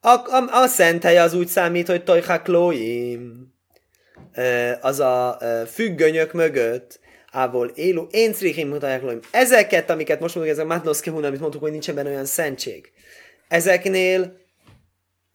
A, 0.04 0.08
a, 0.08 0.62
a 0.62 0.66
szent 0.66 1.02
hely 1.02 1.18
az 1.18 1.34
úgy 1.34 1.48
számít, 1.48 1.86
hogy 1.86 2.04
tojhaklóim. 2.04 3.52
Az 4.80 5.00
a 5.00 5.38
függönyök 5.72 6.32
mögött, 6.32 7.00
ávol 7.30 7.68
élő, 7.74 8.02
én 8.10 8.32
szrichim 8.32 8.68
mutatják 8.68 9.26
Ezeket, 9.30 9.90
amiket 9.90 10.20
most 10.20 10.34
mondjuk, 10.34 10.56
ezek 10.56 10.68
Matnoszke 10.68 11.10
amit 11.10 11.40
mondtuk, 11.40 11.62
hogy 11.62 11.70
nincsen 11.70 11.94
benne 11.94 12.08
olyan 12.08 12.24
szentség. 12.24 12.92
Ezeknél 13.48 14.40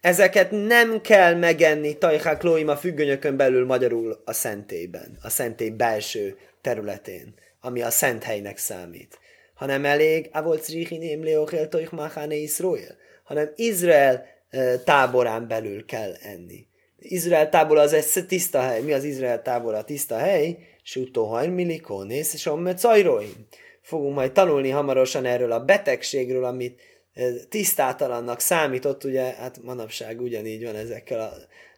ezeket 0.02 0.52
nem 0.52 1.02
kell 1.02 1.36
megenni 1.36 1.98
tajhák 1.98 2.44
lóim 2.44 2.68
a 2.68 2.78
függönyökön 2.78 3.38
belül 3.38 3.66
magyarul 3.66 4.22
a 4.26 4.34
szentélyben, 4.34 5.18
a 5.22 5.30
szentély 5.30 5.70
belső 5.70 6.38
területén, 6.62 7.34
ami 7.62 7.82
a 7.82 7.90
szent 7.90 8.24
helynek 8.24 8.58
számít. 8.58 9.20
Hanem 9.54 9.86
elég, 9.86 10.30
avol 10.32 10.58
crihiném 10.58 11.24
leochel 11.24 11.70
tojch 11.70 11.94
machane 11.94 12.36
Israel, 12.36 12.96
hanem 13.24 13.52
Izrael 13.56 14.26
táborán 14.84 15.48
belül 15.48 15.86
kell 15.86 16.14
enni. 16.22 16.68
Izrael 17.00 17.50
tábor 17.50 17.78
az 17.78 17.94
egy 17.94 18.26
tiszta 18.28 18.60
hely. 18.60 18.82
Mi 18.82 18.94
az 18.94 19.04
Izrael 19.04 19.42
tábor 19.42 19.74
a 19.74 19.84
tiszta 19.84 20.18
hely? 20.18 20.58
Sútó 20.84 21.26
hajmilikonész 21.26 22.34
és 22.34 22.50
cajróim. 22.76 23.48
Fogunk 23.82 24.16
majd 24.16 24.32
tanulni 24.32 24.70
hamarosan 24.70 25.26
erről 25.26 25.52
a 25.52 25.64
betegségről, 25.64 26.46
amit 26.46 26.82
tisztátalannak 27.50 28.40
számított, 28.40 29.04
ugye, 29.04 29.22
hát 29.22 29.60
manapság 29.64 30.22
ugyanígy 30.22 30.64
van 30.64 30.76
ezekkel 30.76 31.20
a 31.20 31.32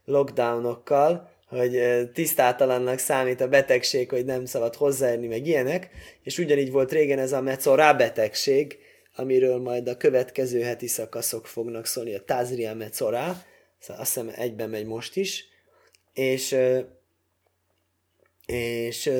lockdownokkal, 0.05 1.29
hogy 1.47 1.81
tisztátalannak 2.13 2.97
számít 2.97 3.41
a 3.41 3.47
betegség, 3.47 4.09
hogy 4.09 4.25
nem 4.25 4.45
szabad 4.45 4.75
hozzáérni, 4.75 5.27
meg 5.27 5.47
ilyenek, 5.47 5.89
és 6.23 6.37
ugyanígy 6.37 6.71
volt 6.71 6.91
régen 6.91 7.19
ez 7.19 7.31
a 7.31 7.41
mecorá 7.41 7.93
betegség, 7.93 8.77
amiről 9.19 9.57
majd 9.57 9.87
a 9.87 9.97
következő 9.97 10.61
heti 10.61 10.87
szakaszok 10.87 11.47
fognak 11.47 11.85
szólni, 11.85 12.15
a 12.15 12.23
Tázria 12.23 12.73
mecorá, 12.73 13.45
szóval 13.79 14.01
azt 14.01 14.13
hiszem 14.13 14.31
egyben 14.35 14.69
megy 14.69 14.85
most 14.85 15.15
is, 15.15 15.45
és 16.13 16.57
és 18.45 19.11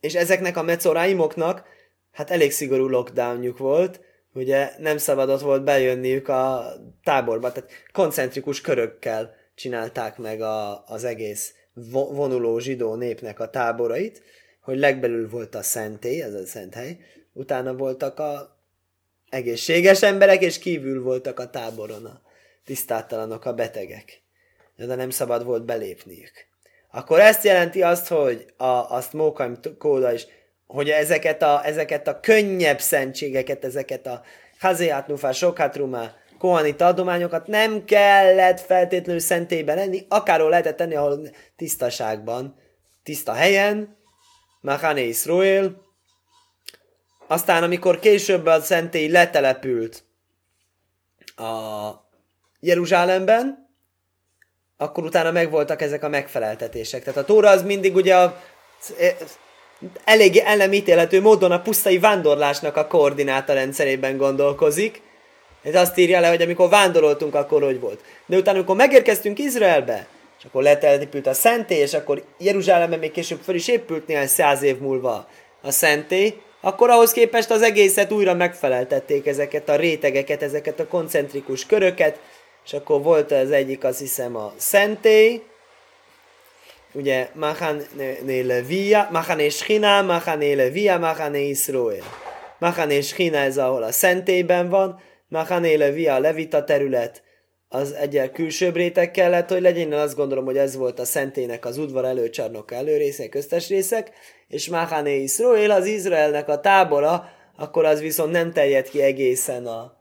és 0.00 0.14
ezeknek 0.14 0.56
a 0.56 0.62
mecoráimoknak 0.62 1.64
hát 2.12 2.30
elég 2.30 2.52
szigorú 2.52 2.88
lockdownjuk 2.88 3.58
volt, 3.58 4.00
ugye 4.34 4.70
nem 4.78 4.98
szabadott 4.98 5.40
volt 5.40 5.64
bejönniük 5.64 6.28
a 6.28 6.72
táborba, 7.02 7.52
tehát 7.52 7.70
koncentrikus 7.92 8.60
körökkel 8.60 9.34
csinálták 9.54 10.18
meg 10.18 10.40
a, 10.40 10.84
az 10.86 11.04
egész 11.04 11.54
vonuló 11.90 12.58
zsidó 12.58 12.94
népnek 12.94 13.40
a 13.40 13.50
táborait, 13.50 14.22
hogy 14.60 14.78
legbelül 14.78 15.28
volt 15.28 15.54
a 15.54 15.62
szentély, 15.62 16.22
ez 16.22 16.34
a 16.34 16.46
szent 16.46 16.74
hely, 16.74 16.98
utána 17.36 17.74
voltak 17.74 18.18
a 18.18 18.56
egészséges 19.28 20.02
emberek, 20.02 20.42
és 20.42 20.58
kívül 20.58 21.02
voltak 21.02 21.38
a 21.38 21.50
táboron 21.50 22.04
a 22.04 22.20
tisztátalanok, 22.64 23.44
a 23.44 23.54
betegek. 23.54 24.22
De 24.76 24.94
nem 24.94 25.10
szabad 25.10 25.44
volt 25.44 25.64
belépniük. 25.64 26.32
Akkor 26.90 27.20
ezt 27.20 27.44
jelenti 27.44 27.82
azt, 27.82 28.08
hogy 28.08 28.46
a, 28.56 28.64
azt 28.64 29.12
Mókaim 29.12 29.58
kóda 29.78 30.12
is 30.12 30.26
hogy 30.66 30.90
ezeket 30.90 31.42
a, 31.42 31.60
ezeket 31.64 32.08
a 32.08 32.20
könnyebb 32.20 32.80
szentségeket, 32.80 33.64
ezeket 33.64 34.06
a 34.06 34.22
Hazeátnufá, 34.58 35.32
Sokhatrumá, 35.32 36.14
Kohanita 36.38 36.86
adományokat 36.86 37.46
nem 37.46 37.84
kellett 37.84 38.60
feltétlenül 38.60 39.20
szentélyben 39.20 39.76
lenni, 39.76 40.06
akárhol 40.08 40.50
lehetett 40.50 40.76
tenni, 40.76 40.94
ahol 40.94 41.28
tisztaságban, 41.56 42.58
tiszta 43.02 43.32
helyen, 43.32 43.96
Machane 44.60 45.00
Israel. 45.00 45.84
Aztán, 47.26 47.62
amikor 47.62 47.98
később 47.98 48.46
a 48.46 48.60
szentély 48.60 49.08
letelepült 49.08 50.04
a 51.36 51.90
Jeruzsálemben, 52.60 53.68
akkor 54.76 55.04
utána 55.04 55.30
megvoltak 55.30 55.82
ezek 55.82 56.04
a 56.04 56.08
megfeleltetések. 56.08 57.04
Tehát 57.04 57.18
a 57.18 57.24
Tóra 57.24 57.50
az 57.50 57.62
mindig 57.62 57.94
ugye 57.94 58.16
a 58.16 58.42
eléggé 60.04 60.40
ellenítélhető 60.40 61.20
módon 61.20 61.52
a 61.52 61.62
pusztai 61.62 61.98
vándorlásnak 61.98 62.76
a 62.76 62.86
koordináta 62.86 63.52
rendszerében 63.52 64.16
gondolkozik. 64.16 65.02
Ez 65.62 65.74
azt 65.74 65.98
írja 65.98 66.20
le, 66.20 66.28
hogy 66.28 66.42
amikor 66.42 66.68
vándoroltunk, 66.68 67.34
akkor 67.34 67.62
hogy 67.62 67.80
volt. 67.80 68.00
De 68.26 68.36
utána, 68.36 68.56
amikor 68.56 68.76
megérkeztünk 68.76 69.38
Izraelbe, 69.38 70.06
és 70.38 70.44
akkor 70.44 70.62
letelepült 70.62 71.26
a 71.26 71.34
szentély, 71.34 71.78
és 71.78 71.94
akkor 71.94 72.24
Jeruzsálemben 72.38 72.98
még 72.98 73.10
később 73.10 73.40
fel 73.40 73.54
is 73.54 73.68
épült 73.68 74.06
néhány 74.06 74.26
száz 74.26 74.62
év 74.62 74.78
múlva 74.78 75.28
a 75.62 75.70
szentély, 75.70 76.40
akkor 76.66 76.90
ahhoz 76.90 77.12
képest 77.12 77.50
az 77.50 77.62
egészet 77.62 78.12
újra 78.12 78.34
megfeleltették 78.34 79.26
ezeket 79.26 79.68
a 79.68 79.76
rétegeket, 79.76 80.42
ezeket 80.42 80.80
a 80.80 80.86
koncentrikus 80.86 81.66
köröket, 81.66 82.20
és 82.64 82.72
akkor 82.72 83.02
volt 83.02 83.32
az 83.32 83.50
egyik, 83.50 83.84
azt 83.84 83.98
hiszem, 83.98 84.36
a 84.36 84.52
szentély, 84.56 85.42
ugye 86.92 87.28
Machané 87.34 88.40
Levia, 88.40 89.08
Machané 89.12 89.48
Shina, 89.48 90.02
Machané 90.02 90.52
Levia, 90.52 90.98
Machané 90.98 91.48
Israel. 91.48 92.02
Machané 92.58 93.00
Shina 93.00 93.36
ez 93.36 93.58
ahol 93.58 93.82
a 93.82 93.92
szentélyben 93.92 94.68
van, 94.68 95.00
Machané 95.28 95.74
Levia 95.74 96.14
a 96.14 96.18
levita 96.18 96.64
terület, 96.64 97.22
az 97.68 97.92
egyel 97.92 98.30
külsőbb 98.30 98.76
réteg 98.76 99.10
kellett, 99.10 99.48
hogy 99.48 99.60
legyen, 99.60 99.92
én 99.92 99.98
azt 99.98 100.16
gondolom, 100.16 100.44
hogy 100.44 100.56
ez 100.56 100.76
volt 100.76 100.98
a 100.98 101.04
szentének 101.04 101.64
az 101.64 101.78
udvar 101.78 102.04
előcsarnoka 102.04 102.74
előrészek, 102.74 103.28
köztes 103.28 103.68
részek, 103.68 104.10
és 104.48 104.68
Machané 104.68 105.22
Israel, 105.22 105.70
az 105.70 105.86
Izraelnek 105.86 106.48
a 106.48 106.60
tábora, 106.60 107.30
akkor 107.56 107.84
az 107.84 108.00
viszont 108.00 108.32
nem 108.32 108.52
terjed 108.52 108.88
ki 108.88 109.02
egészen 109.02 109.66
a 109.66 109.96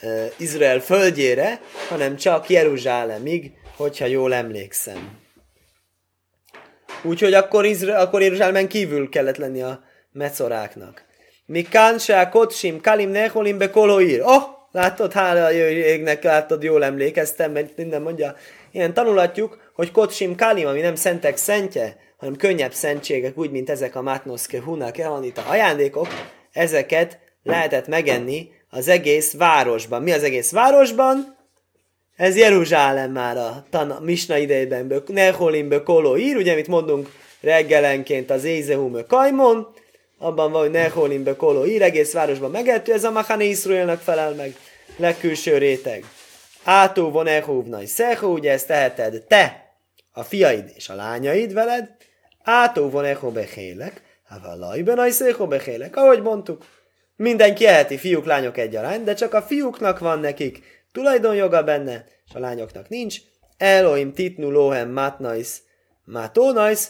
e, 0.00 0.30
Izrael 0.36 0.80
földjére, 0.80 1.60
hanem 1.88 2.16
csak 2.16 2.48
Jeruzsálemig, 2.48 3.52
hogyha 3.76 4.06
jól 4.06 4.34
emlékszem. 4.34 5.18
Úgyhogy 7.02 7.34
akkor, 7.34 7.64
Izra- 7.64 7.96
akkor 7.96 8.22
Jeruzsálemen 8.22 8.68
kívül 8.68 9.08
kellett 9.08 9.36
lenni 9.36 9.62
a 9.62 9.82
mecoráknak. 10.12 11.04
Mikán 11.46 11.98
se 11.98 12.28
kotsim 12.28 12.80
kalim 12.80 13.10
neholim 13.10 13.58
be 13.58 13.70
koloír. 13.70 14.20
Oh, 14.22 14.42
látod, 14.72 15.12
hála 15.12 15.44
a 15.44 15.52
égnek, 15.52 16.22
látod, 16.22 16.62
jól 16.62 16.84
emlékeztem, 16.84 17.52
mert 17.52 17.76
minden 17.76 18.02
mondja. 18.02 18.36
Ilyen 18.72 18.94
tanulatjuk, 18.94 19.70
hogy 19.74 19.90
kotsim 19.90 20.36
kalim, 20.36 20.66
ami 20.66 20.80
nem 20.80 20.94
szentek 20.94 21.36
szentje, 21.36 21.96
hanem 22.18 22.36
könnyebb 22.36 22.72
szentségek, 22.72 23.38
úgy, 23.38 23.50
mint 23.50 23.70
ezek 23.70 23.94
a 23.94 24.02
mátnoszke 24.02 24.62
hunak, 24.62 24.96
a 24.98 25.50
ajándékok, 25.50 26.08
ezeket 26.52 27.18
lehetett 27.42 27.86
megenni 27.86 28.50
az 28.70 28.88
egész 28.88 29.32
városban. 29.32 30.02
Mi 30.02 30.12
az 30.12 30.22
egész 30.22 30.50
városban? 30.50 31.36
Ez 32.16 32.36
Jeruzsálem 32.36 33.12
már 33.12 33.36
a 33.36 33.66
tan- 33.70 34.00
Misna 34.00 34.36
idejében, 34.36 35.02
Neholimbe 35.06 35.82
Koló 35.82 36.16
ír, 36.16 36.36
ugye, 36.36 36.52
amit 36.52 36.66
mondunk 36.66 37.12
reggelenként 37.40 38.30
az 38.30 38.44
Ézehum 38.44 39.06
Kajmon, 39.06 39.68
abban 40.18 40.52
van, 40.52 40.60
hogy 40.60 40.70
Neholimbe 40.70 41.36
Koló 41.36 41.66
ír, 41.66 41.82
egész 41.82 42.12
városban 42.12 42.50
megető, 42.50 42.92
ez 42.92 43.04
a 43.04 43.10
Machane 43.10 43.44
Iszruelnek 43.44 43.98
felel 43.98 44.34
meg, 44.34 44.56
legkülső 44.96 45.58
réteg. 45.58 46.04
Átó 46.64 47.10
von 47.10 47.26
Ehúvnai 47.26 47.86
Szechó, 47.86 48.32
ugye 48.32 48.52
ezt 48.52 48.66
teheted 48.66 49.22
te, 49.22 49.72
a 50.12 50.22
fiaid 50.22 50.72
és 50.74 50.88
a 50.88 50.94
lányaid 50.94 51.52
veled, 51.52 51.96
Átó 52.50 52.90
von 52.90 53.04
Ehó 53.04 53.30
Behélek, 53.30 54.02
Havalajben 54.28 54.98
a 54.98 55.10
Szechó 55.10 55.46
Behélek, 55.46 55.96
ahogy 55.96 56.22
mondtuk. 56.22 56.64
Mindenki 57.16 57.66
eheti 57.66 57.96
fiúk, 57.96 58.24
lányok 58.24 58.58
egyaránt, 58.58 59.04
de 59.04 59.14
csak 59.14 59.34
a 59.34 59.42
fiúknak 59.42 59.98
van 59.98 60.20
nekik 60.20 60.62
tulajdonjoga 60.92 61.62
benne, 61.62 62.04
és 62.26 62.34
a 62.34 62.38
lányoknak 62.38 62.88
nincs. 62.88 63.16
Elohim 63.56 64.12
titnu 64.12 64.50
lohem 64.50 64.90
matnais 64.90 65.62
matonais, 66.04 66.88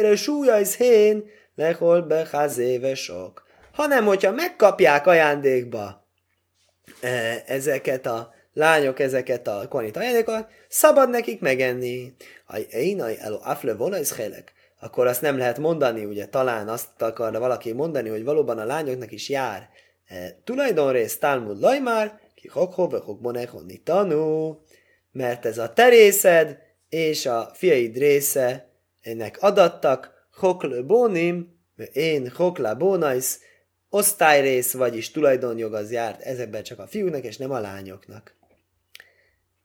rásújais 0.00 0.76
hén, 0.76 1.24
lehol 1.54 2.02
be 2.02 2.26
hazéve 2.30 2.94
sok. 2.94 3.46
Hanem, 3.72 4.04
hogyha 4.04 4.32
megkapják 4.32 5.06
ajándékba 5.06 6.06
e, 7.00 7.42
ezeket 7.46 8.06
a 8.06 8.33
lányok, 8.54 8.98
ezeket 8.98 9.46
a 9.48 9.66
konit 9.68 9.96
ajándékokat, 9.96 10.48
szabad 10.68 11.10
nekik 11.10 11.40
megenni. 11.40 12.14
Én 12.70 13.02
elo 13.02 13.38
afle 13.42 13.74
vonais 13.74 14.12
helek. 14.12 14.52
Akkor 14.80 15.06
azt 15.06 15.20
nem 15.20 15.38
lehet 15.38 15.58
mondani, 15.58 16.04
ugye 16.04 16.26
talán 16.26 16.68
azt 16.68 17.02
akarna 17.02 17.38
valaki 17.38 17.72
mondani, 17.72 18.08
hogy 18.08 18.24
valóban 18.24 18.58
a 18.58 18.64
lányoknak 18.64 19.12
is 19.12 19.28
jár 19.28 19.68
e, 20.06 20.40
tulajdonrész 20.44 21.18
Talmud 21.18 21.60
Lajmár, 21.60 22.20
Ki 22.34 22.48
hokho, 22.48 22.88
ve 22.88 22.98
hokbonechoni 22.98 23.76
tanú, 23.76 24.58
mert 25.12 25.46
ez 25.46 25.58
a 25.58 25.72
terészed 25.72 26.58
és 26.88 27.26
a 27.26 27.50
fiaid 27.54 27.96
része 27.96 28.68
ennek 29.00 29.42
adattak, 29.42 30.28
hokle 30.36 30.82
bónim, 30.82 31.58
én 31.92 32.30
hokla 32.30 32.74
bónajsz, 32.74 33.40
osztályrész, 33.88 34.72
vagyis 34.72 35.10
tulajdonjog 35.10 35.74
az 35.74 35.92
járt 35.92 36.20
ezekben 36.20 36.62
csak 36.62 36.78
a 36.78 36.86
fiúknak, 36.86 37.24
és 37.24 37.36
nem 37.36 37.50
a 37.50 37.58
lányoknak. 37.58 38.34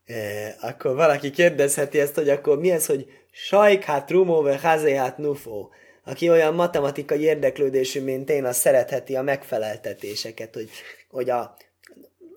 E, 0.10 0.56
akkor 0.62 0.96
valaki 0.96 1.30
kérdezheti 1.30 2.00
ezt, 2.00 2.16
hogy 2.16 2.30
akkor 2.30 2.60
mi 2.60 2.72
ez, 2.72 2.86
hogy 2.86 3.06
sajkhát 3.32 4.12
rumó, 4.12 4.42
ve 4.42 4.58
hazéhát 4.58 5.18
nufó. 5.18 5.72
Aki 6.06 6.30
olyan 6.30 6.54
matematikai 6.54 7.22
érdeklődésű, 7.22 8.02
mint 8.02 8.30
én, 8.30 8.46
az 8.46 8.58
szeretheti 8.58 9.16
a 9.16 9.22
megfeleltetéseket, 9.22 10.54
hogy, 10.54 10.70
hogy 11.10 11.30
a, 11.30 11.56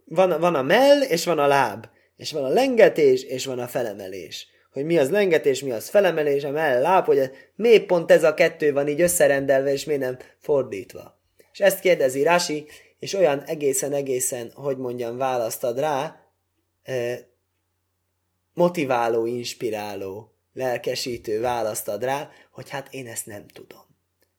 van, 0.04 0.40
van 0.40 0.54
a 0.54 0.62
mell, 0.62 1.02
és 1.02 1.24
van 1.24 1.38
a 1.38 1.46
láb, 1.46 1.86
és 2.16 2.32
van 2.32 2.44
a 2.44 2.48
lengetés, 2.48 3.22
és 3.22 3.46
van 3.46 3.58
a 3.58 3.66
felemelés 3.66 4.50
hogy 4.72 4.84
mi 4.84 4.98
az 4.98 5.10
lengetés, 5.10 5.62
mi 5.62 5.70
az 5.70 5.88
felemelés, 5.88 6.44
a 6.44 6.50
mell 6.50 6.80
láb, 6.80 7.04
hogy 7.04 7.30
miért 7.54 7.86
pont 7.86 8.10
ez 8.10 8.24
a 8.24 8.34
kettő 8.34 8.72
van 8.72 8.88
így 8.88 9.00
összerendelve, 9.00 9.72
és 9.72 9.84
miért 9.84 10.00
nem 10.00 10.18
fordítva. 10.38 11.20
És 11.52 11.60
ezt 11.60 11.80
kérdezi 11.80 12.22
Rasi, 12.22 12.66
és 12.98 13.14
olyan 13.14 13.42
egészen-egészen, 13.42 14.50
hogy 14.54 14.76
mondjam, 14.76 15.16
választad 15.16 15.78
rá, 15.78 16.16
eh, 16.82 17.18
motiváló, 18.54 19.26
inspiráló, 19.26 20.32
lelkesítő 20.52 21.40
választad 21.40 22.04
rá, 22.04 22.30
hogy 22.50 22.70
hát 22.70 22.88
én 22.90 23.06
ezt 23.06 23.26
nem 23.26 23.46
tudom. 23.46 23.80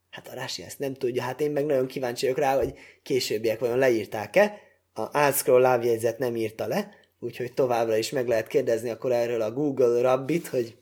Hát 0.10 0.28
a 0.28 0.34
Rasi 0.34 0.64
ezt 0.64 0.80
nem 0.80 0.94
tudja, 0.94 1.24
hát 1.24 1.42
én 1.42 1.52
meg 1.52 1.66
nagyon 1.66 1.88
kíváncsi 1.88 2.26
vagyok 2.26 2.40
rá, 2.40 2.56
hogy 2.56 2.74
későbbiek 3.04 3.60
vajon 3.60 3.78
leírták-e. 3.78 4.60
A 4.94 5.18
Átscroll 5.18 5.62
lábjegyzet 5.62 6.18
nem 6.18 6.36
írta 6.36 6.68
le, 6.68 6.92
úgyhogy 7.20 7.54
továbbra 7.54 7.98
is 7.98 8.10
meg 8.10 8.28
lehet 8.28 8.48
kérdezni 8.48 8.90
akkor 8.90 9.12
erről 9.12 9.42
a 9.42 9.52
Google 9.52 10.02
Rabbit, 10.02 10.48
hogy 10.48 10.76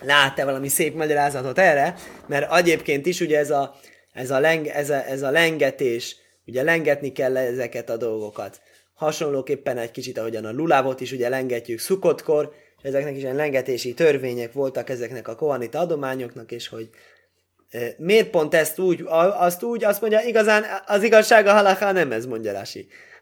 lát-e 0.00 0.44
valami 0.44 0.68
szép 0.68 0.94
magyarázatot 0.94 1.58
erre, 1.58 1.94
mert 2.26 2.52
egyébként 2.52 3.06
is 3.06 3.20
ugye 3.20 3.38
ez 3.38 3.50
a, 3.50 3.74
ez 4.12 4.30
a, 4.30 4.40
leng, 4.40 4.66
ez 4.66 4.90
a, 4.90 5.06
ez 5.06 5.22
a 5.22 5.30
lengetés, 5.30 6.16
ugye 6.46 6.62
lengetni 6.62 7.12
kell 7.12 7.36
ezeket 7.36 7.90
a 7.90 7.96
dolgokat. 7.96 8.60
Hasonlóképpen 9.02 9.78
egy 9.78 9.90
kicsit, 9.90 10.18
ahogyan 10.18 10.44
a 10.44 10.52
lulávot 10.52 11.00
is 11.00 11.12
ugye 11.12 11.28
lengetjük 11.28 11.78
szukottkor, 11.78 12.52
és 12.82 12.88
ezeknek 12.88 13.16
is 13.16 13.22
ilyen 13.22 13.36
lengetési 13.36 13.94
törvények 13.94 14.52
voltak 14.52 14.90
ezeknek 14.90 15.28
a 15.28 15.34
kohanita 15.34 15.78
adományoknak, 15.78 16.52
és 16.52 16.68
hogy 16.68 16.88
e, 17.70 17.78
miért 17.98 18.30
pont 18.30 18.54
ezt 18.54 18.78
úgy, 18.78 19.04
azt 19.38 19.62
úgy, 19.62 19.84
azt 19.84 20.00
mondja, 20.00 20.20
igazán 20.20 20.64
az 20.86 21.02
igazság 21.02 21.46
a 21.46 21.52
halaká 21.52 21.92
nem 21.92 22.12
ez, 22.12 22.26
mondja. 22.26 22.60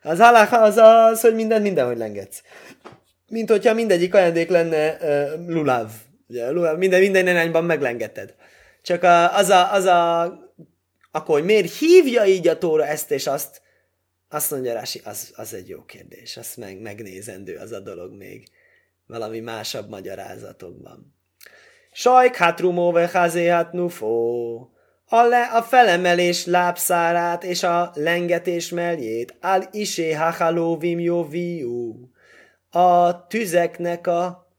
Az 0.02 0.18
halaká 0.18 0.62
az 0.62 0.76
az, 0.76 1.20
hogy 1.20 1.34
minden 1.34 1.62
mindenhogy 1.62 1.96
lengetsz. 1.96 2.42
Mint 3.28 3.50
hogyha 3.50 3.74
mindegyik 3.74 4.14
ajándék 4.14 4.48
lenne 4.48 4.96
uh, 5.00 5.46
luláv. 5.46 5.90
Ugye, 6.28 6.50
luláv 6.50 6.76
minden, 6.76 7.00
minden 7.00 7.26
irányban 7.26 7.64
meglengeted. 7.64 8.34
Csak 8.82 9.02
a, 9.02 9.36
az, 9.36 9.48
a, 9.48 9.72
az 9.72 9.84
a, 9.84 10.22
akkor 11.10 11.34
hogy 11.34 11.44
miért 11.44 11.78
hívja 11.78 12.24
így 12.24 12.48
a 12.48 12.58
tóra 12.58 12.86
ezt 12.86 13.10
és 13.10 13.26
azt, 13.26 13.59
azt 14.30 14.50
mondja 14.50 14.72
Rási, 14.72 15.00
az, 15.04 15.32
az 15.36 15.54
egy 15.54 15.68
jó 15.68 15.84
kérdés, 15.84 16.36
azt 16.36 16.56
meg, 16.56 16.80
megnézendő 16.80 17.56
az 17.56 17.72
a 17.72 17.80
dolog 17.80 18.12
még 18.16 18.48
valami 19.06 19.40
másabb 19.40 19.88
magyarázatokban. 19.88 21.14
Sajk 21.92 22.36
hát 22.36 22.60
rumóve 22.60 23.08
hát 23.12 23.72
nufó. 23.72 24.58
A, 25.04 25.22
le, 25.22 25.42
a 25.42 25.62
felemelés 25.62 26.46
lábszárát 26.46 27.44
és 27.44 27.62
a 27.62 27.90
lengetés 27.94 28.68
meljét. 28.68 29.34
Al 29.40 29.68
isé 29.72 30.12
hachalóvim 30.12 31.28
viú. 31.28 32.10
A 32.70 33.26
tüzeknek 33.26 34.06
a 34.06 34.50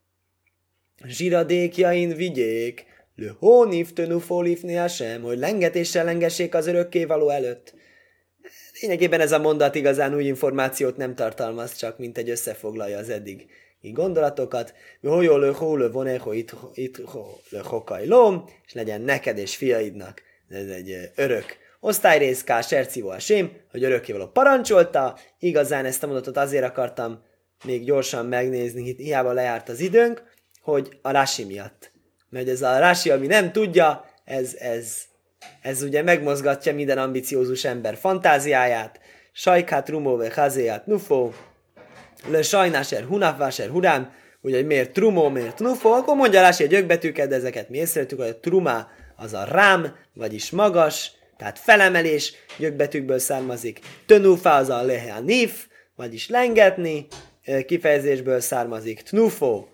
zsiradékjain 1.03 2.15
vigyék. 2.15 2.85
Le 3.15 3.35
hónif 3.39 3.93
tönufólifnél 3.93 4.87
sem, 4.87 5.21
hogy 5.21 5.37
lengetéssel 5.37 6.05
lengessék 6.05 6.55
az 6.55 6.67
örökkévaló 6.67 7.29
előtt. 7.29 7.73
Lényegében 8.81 9.19
ez 9.19 9.31
a 9.31 9.39
mondat 9.39 9.75
igazán 9.75 10.15
új 10.15 10.23
információt 10.23 10.97
nem 10.97 11.15
tartalmaz, 11.15 11.75
csak 11.75 11.97
mint 11.97 12.17
egy 12.17 12.29
összefoglalja 12.29 12.97
az 12.97 13.09
eddig 13.09 13.47
gondolatokat, 13.81 14.73
hogy 15.01 15.23
jól 15.23 15.39
lő 15.39 15.89
voneho 15.91 16.33
itt 16.73 17.01
lom, 18.05 18.45
és 18.65 18.73
legyen 18.73 19.01
neked 19.01 19.37
és 19.37 19.55
fiaidnak. 19.55 20.21
Ez 20.49 20.67
egy 20.67 21.11
örök 21.15 21.57
osztályrészká, 21.79 22.61
sercivó 22.61 23.09
a 23.09 23.19
sém, 23.19 23.51
hogy 23.71 23.83
örökkévaló 23.83 24.27
parancsolta. 24.27 25.17
Igazán 25.39 25.85
ezt 25.85 26.03
a 26.03 26.05
mondatot 26.05 26.37
azért 26.37 26.63
akartam 26.63 27.23
még 27.63 27.83
gyorsan 27.83 28.25
megnézni, 28.25 28.95
hiába 28.97 29.31
lejárt 29.31 29.69
az 29.69 29.79
időnk, 29.79 30.23
hogy 30.61 30.97
a 31.01 31.11
Rási 31.11 31.43
miatt. 31.43 31.91
Mert 32.29 32.47
ez 32.47 32.61
a 32.61 32.79
Rási, 32.79 33.09
ami 33.09 33.27
nem 33.27 33.51
tudja, 33.51 34.05
ez, 34.23 34.55
ez, 34.55 34.97
ez 35.61 35.81
ugye 35.81 36.01
megmozgatja 36.03 36.73
minden 36.73 36.97
ambiciózus 36.97 37.65
ember 37.65 37.97
fantáziáját. 37.97 38.99
Sajkát, 39.31 39.89
rumóve, 39.89 40.33
hazéját, 40.33 40.85
nufó, 40.85 41.33
le 42.27 42.41
sajnáser, 42.41 43.03
hunafváser, 43.03 43.69
hurám, 43.69 44.13
ugye 44.41 44.61
miért 44.61 44.91
trumó, 44.91 45.29
miért 45.29 45.59
nufó, 45.59 45.91
akkor 45.91 46.15
mondja 46.15 46.41
Rási 46.41 46.63
a 46.63 46.67
gyökbetűket, 46.67 47.29
de 47.29 47.35
ezeket 47.35 47.69
mi 47.69 47.77
észrevttük, 47.77 48.19
hogy 48.19 48.29
a 48.29 48.39
trumá 48.39 48.87
az 49.15 49.33
a 49.33 49.43
rám, 49.43 49.95
vagyis 50.13 50.49
magas, 50.49 51.11
tehát 51.37 51.59
felemelés 51.59 52.33
gyökbetűkből 52.57 53.19
származik. 53.19 53.79
Tönufa 54.05 54.55
az 54.55 54.69
a 54.69 54.81
lehe 54.81 55.19
nif, 55.19 55.65
vagyis 55.95 56.29
lengetni, 56.29 57.07
kifejezésből 57.65 58.39
származik. 58.39 59.01
Tnufo, 59.01 59.65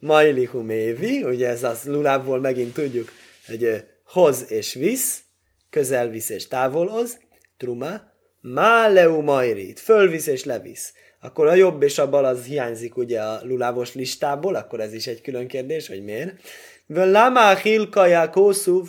majlihumévi, 0.00 1.06
majlihumévi, 1.06 1.36
ugye 1.36 1.48
ez 1.48 1.62
az 1.62 1.84
lulából 1.84 2.40
megint 2.40 2.74
tudjuk, 2.74 3.12
hogy 3.46 3.84
hoz 4.04 4.50
és 4.50 4.74
visz, 4.74 5.22
közel 5.70 6.08
visz 6.08 6.28
és 6.28 6.48
távolhoz, 6.48 7.18
truma, 7.56 8.10
Máleu 8.42 9.20
majrit, 9.20 9.80
fölvisz 9.80 10.26
és 10.26 10.44
levisz. 10.44 10.92
Akkor 11.20 11.46
a 11.46 11.54
jobb 11.54 11.82
és 11.82 11.98
a 11.98 12.08
bal 12.08 12.24
az 12.24 12.44
hiányzik 12.44 12.96
ugye 12.96 13.20
a 13.20 13.40
lulávos 13.42 13.94
listából, 13.94 14.54
akkor 14.54 14.80
ez 14.80 14.92
is 14.92 15.06
egy 15.06 15.20
külön 15.20 15.46
kérdés, 15.46 15.88
hogy 15.88 16.04
miért. 16.04 16.34
Lama 16.86 17.54
hilkaja 17.54 18.30
kószuv, 18.30 18.88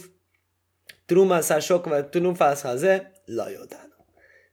trumaszá 1.06 1.60
sok 1.60 1.88
vagy 1.88 2.08
trumfász 2.08 2.62
haze, 2.62 3.12
lajodán. 3.26 3.94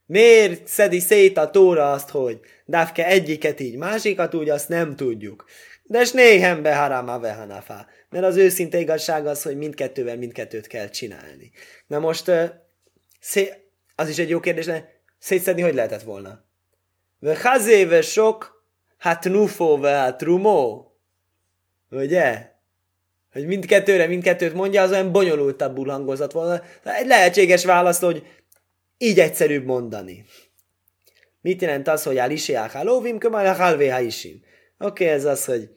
Miért 0.05 0.67
szedi 0.67 0.99
szét 0.99 1.37
a 1.37 1.49
tóra 1.49 1.91
azt, 1.91 2.09
hogy 2.09 2.39
dávke 2.65 3.05
egyiket 3.05 3.59
így, 3.59 3.75
másikat 3.75 4.35
úgy, 4.35 4.49
azt 4.49 4.69
nem 4.69 4.95
tudjuk. 4.95 5.45
De 5.89 6.05
s 6.05 6.11
néhem 6.11 6.61
beharama 6.61 7.19
vehanafá. 7.19 7.87
Mert 8.09 8.25
az 8.25 8.35
őszinte 8.35 8.79
igazság 8.79 9.25
az, 9.25 9.43
hogy 9.43 9.57
mindkettővel 9.57 10.17
mindkettőt 10.17 10.67
kell 10.67 10.89
csinálni. 10.89 11.51
Na 11.87 11.99
most 11.99 12.31
szé- 13.19 13.59
az 13.95 14.09
is 14.09 14.17
egy 14.17 14.29
jó 14.29 14.39
kérdés, 14.39 14.65
de 14.65 15.01
szétszedni 15.19 15.61
hogy 15.61 15.73
lehetett 15.73 16.01
volna? 16.01 16.43
Ve 17.19 17.39
hazéve 17.41 18.01
sok, 18.01 18.65
hát 18.97 19.23
nufó 19.23 19.81
hát 19.81 20.21
rumó. 20.21 20.91
Ugye? 21.89 22.51
Hogy 23.31 23.45
mindkettőre 23.45 24.07
mindkettőt 24.07 24.53
mondja, 24.53 24.81
az 24.81 24.91
olyan 24.91 25.11
bonyolultabbul 25.11 25.89
hangozott 25.89 26.31
volna. 26.31 26.63
Egy 26.83 27.07
lehetséges 27.07 27.65
válasz, 27.65 27.99
hogy 27.99 28.27
így 28.97 29.19
egyszerűbb 29.19 29.65
mondani. 29.65 30.25
Mit 31.41 31.61
jelent 31.61 31.87
az, 31.87 32.03
hogy 32.03 32.17
áll 32.17 32.29
isiák 32.29 32.71
hálóvim, 32.71 33.17
kömál 33.17 33.45
a 33.45 33.53
halvé 33.53 34.05
isim. 34.05 34.41
Oké, 34.79 35.03
okay, 35.03 35.15
ez 35.15 35.25
az, 35.25 35.45
hogy, 35.45 35.69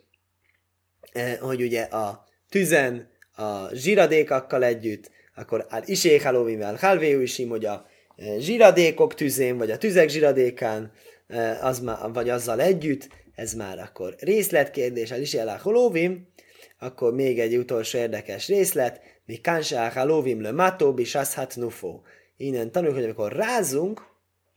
hogy 1.41 1.63
ugye 1.63 1.83
a 1.83 2.25
tüzen, 2.49 3.11
a 3.37 3.75
zsiradékakkal 3.75 4.65
együtt, 4.65 5.11
akkor 5.35 5.67
áll 5.69 5.83
isék 5.85 6.23
hálóvim, 6.23 6.63
áll 6.63 6.77
halvé 6.77 7.23
isim, 7.23 7.49
hogy 7.49 7.65
a 7.65 7.87
zsiradékok 8.39 9.15
tüzén, 9.15 9.57
vagy 9.57 9.71
a 9.71 9.79
tüzek 9.79 10.09
zsiradékán, 10.09 10.93
az 11.61 11.81
már, 11.81 12.13
vagy 12.13 12.29
azzal 12.29 12.61
együtt, 12.61 13.09
ez 13.35 13.53
már 13.53 13.79
akkor 13.79 14.15
részletkérdés, 14.19 15.11
az 15.11 15.19
is 15.19 15.37
lóvim, 15.65 16.29
akkor 16.79 17.15
még 17.15 17.41
egy 17.41 17.57
utolsó 17.57 17.99
érdekes 17.99 18.49
részlet, 18.49 19.01
mi 19.25 19.37
kánsáha 19.37 20.05
lóvim 20.05 20.41
le 20.41 20.53
mató, 20.53 20.99
hát 21.35 21.57
nufó. 21.57 22.03
Innen 22.37 22.73
tanuljuk, 22.73 22.97
hogy 22.97 23.05
amikor 23.05 23.33
rázunk, 23.33 24.11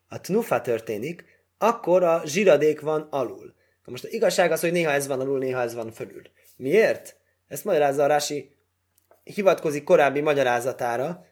a 0.08 0.22
tnufa 0.22 0.62
történik, 0.62 1.24
akkor 1.58 2.04
a 2.04 2.22
zsiradék 2.26 2.82
van 2.82 3.08
alul. 3.10 3.55
Na 3.86 3.92
most 3.92 4.04
a 4.04 4.08
igazság 4.10 4.52
az, 4.52 4.62
hogy 4.62 4.72
néha 4.72 4.92
ez 4.92 5.08
van 5.08 5.20
alul, 5.20 5.40
néha 5.40 5.62
ez 5.62 5.74
van 5.74 5.92
fölül. 5.92 6.22
Miért? 6.58 7.18
Ezt 7.48 7.66
magyarázza 7.66 8.04
a 8.04 8.08
Rási, 8.08 8.56
hivatkozik 9.24 9.84
korábbi 9.84 10.22
magyarázatára, 10.22 11.26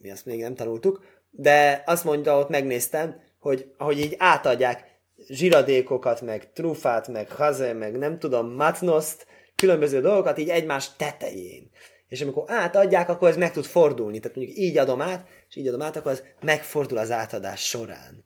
mi 0.00 0.10
azt 0.10 0.26
még 0.26 0.40
nem 0.40 0.54
tanultuk, 0.54 1.04
de 1.30 1.82
azt 1.86 2.04
mondta, 2.04 2.38
ott 2.38 2.48
megnéztem, 2.48 3.20
hogy 3.38 3.72
ahogy 3.76 3.98
így 3.98 4.14
átadják 4.18 5.00
zsiradékokat, 5.28 6.20
meg 6.20 6.52
trufát, 6.52 7.08
meg 7.08 7.30
haze, 7.30 7.72
meg 7.72 7.98
nem 7.98 8.18
tudom, 8.18 8.54
matnoszt, 8.54 9.26
különböző 9.56 10.00
dolgokat 10.00 10.38
így 10.38 10.48
egymás 10.48 10.96
tetején. 10.96 11.70
és 12.08 12.20
amikor 12.20 12.44
átadják, 12.46 13.08
akkor 13.08 13.28
ez 13.28 13.36
meg 13.36 13.52
tud 13.52 13.64
fordulni. 13.64 14.18
Tehát 14.18 14.36
mondjuk 14.36 14.58
így 14.58 14.78
adom 14.78 15.00
át, 15.00 15.28
és 15.48 15.56
így 15.56 15.66
adom 15.66 15.82
át, 15.82 15.96
akkor 15.96 16.12
ez 16.12 16.22
megfordul 16.40 16.98
az 16.98 17.10
átadás 17.10 17.66
során. 17.68 18.24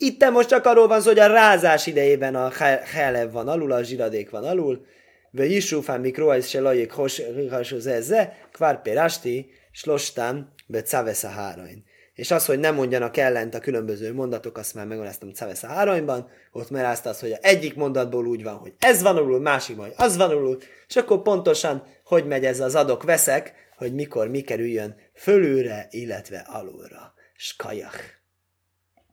Itt 0.00 0.30
most 0.30 0.48
csak 0.48 0.66
arról 0.66 0.86
van 0.86 1.00
szó, 1.00 1.08
hogy 1.08 1.18
a 1.18 1.26
rázás 1.26 1.86
idejében 1.86 2.34
a 2.34 2.50
helev 2.92 3.32
van 3.32 3.48
alul, 3.48 3.72
a 3.72 3.82
zsiradék 3.82 4.30
van 4.30 4.44
alul, 4.44 4.86
ve 5.30 5.44
Yisufán 5.44 6.00
mikroajsz 6.00 6.48
se 6.48 6.60
lajék 6.60 6.92
hashoz 7.50 7.86
ezze, 7.86 8.38
kvár 8.52 8.82
pérasti, 8.82 9.50
slostam, 9.72 10.52
be 10.66 10.82
cavesza 10.82 11.28
hárain. 11.28 11.84
És 12.14 12.30
az, 12.30 12.46
hogy 12.46 12.58
nem 12.58 12.74
mondjanak 12.74 13.16
ellent 13.16 13.54
a 13.54 13.60
különböző 13.60 14.14
mondatok, 14.14 14.56
azt 14.58 14.74
már 14.74 14.86
megmagyaráztam 14.86 15.32
Cavesza 15.32 15.66
háronyban, 15.66 16.30
ott 16.52 16.70
merázta 16.70 17.08
az, 17.08 17.20
hogy 17.20 17.36
egyik 17.40 17.74
mondatból 17.74 18.26
úgy 18.26 18.42
van, 18.42 18.54
hogy 18.54 18.74
ez 18.78 19.02
van 19.02 19.16
alul, 19.16 19.40
másik 19.40 19.76
majd 19.76 19.92
az 19.96 20.16
van 20.16 20.30
alul, 20.30 20.58
és 20.88 20.96
akkor 20.96 21.22
pontosan, 21.22 21.82
hogy 22.04 22.26
megy 22.26 22.44
ez 22.44 22.60
az 22.60 22.74
adok-veszek, 22.74 23.52
hogy 23.76 23.94
mikor 23.94 24.28
mi 24.28 24.40
kerüljön 24.40 24.96
fölülre, 25.14 25.86
illetve 25.90 26.46
alulra. 26.48 27.14
Skajach. 27.36 28.17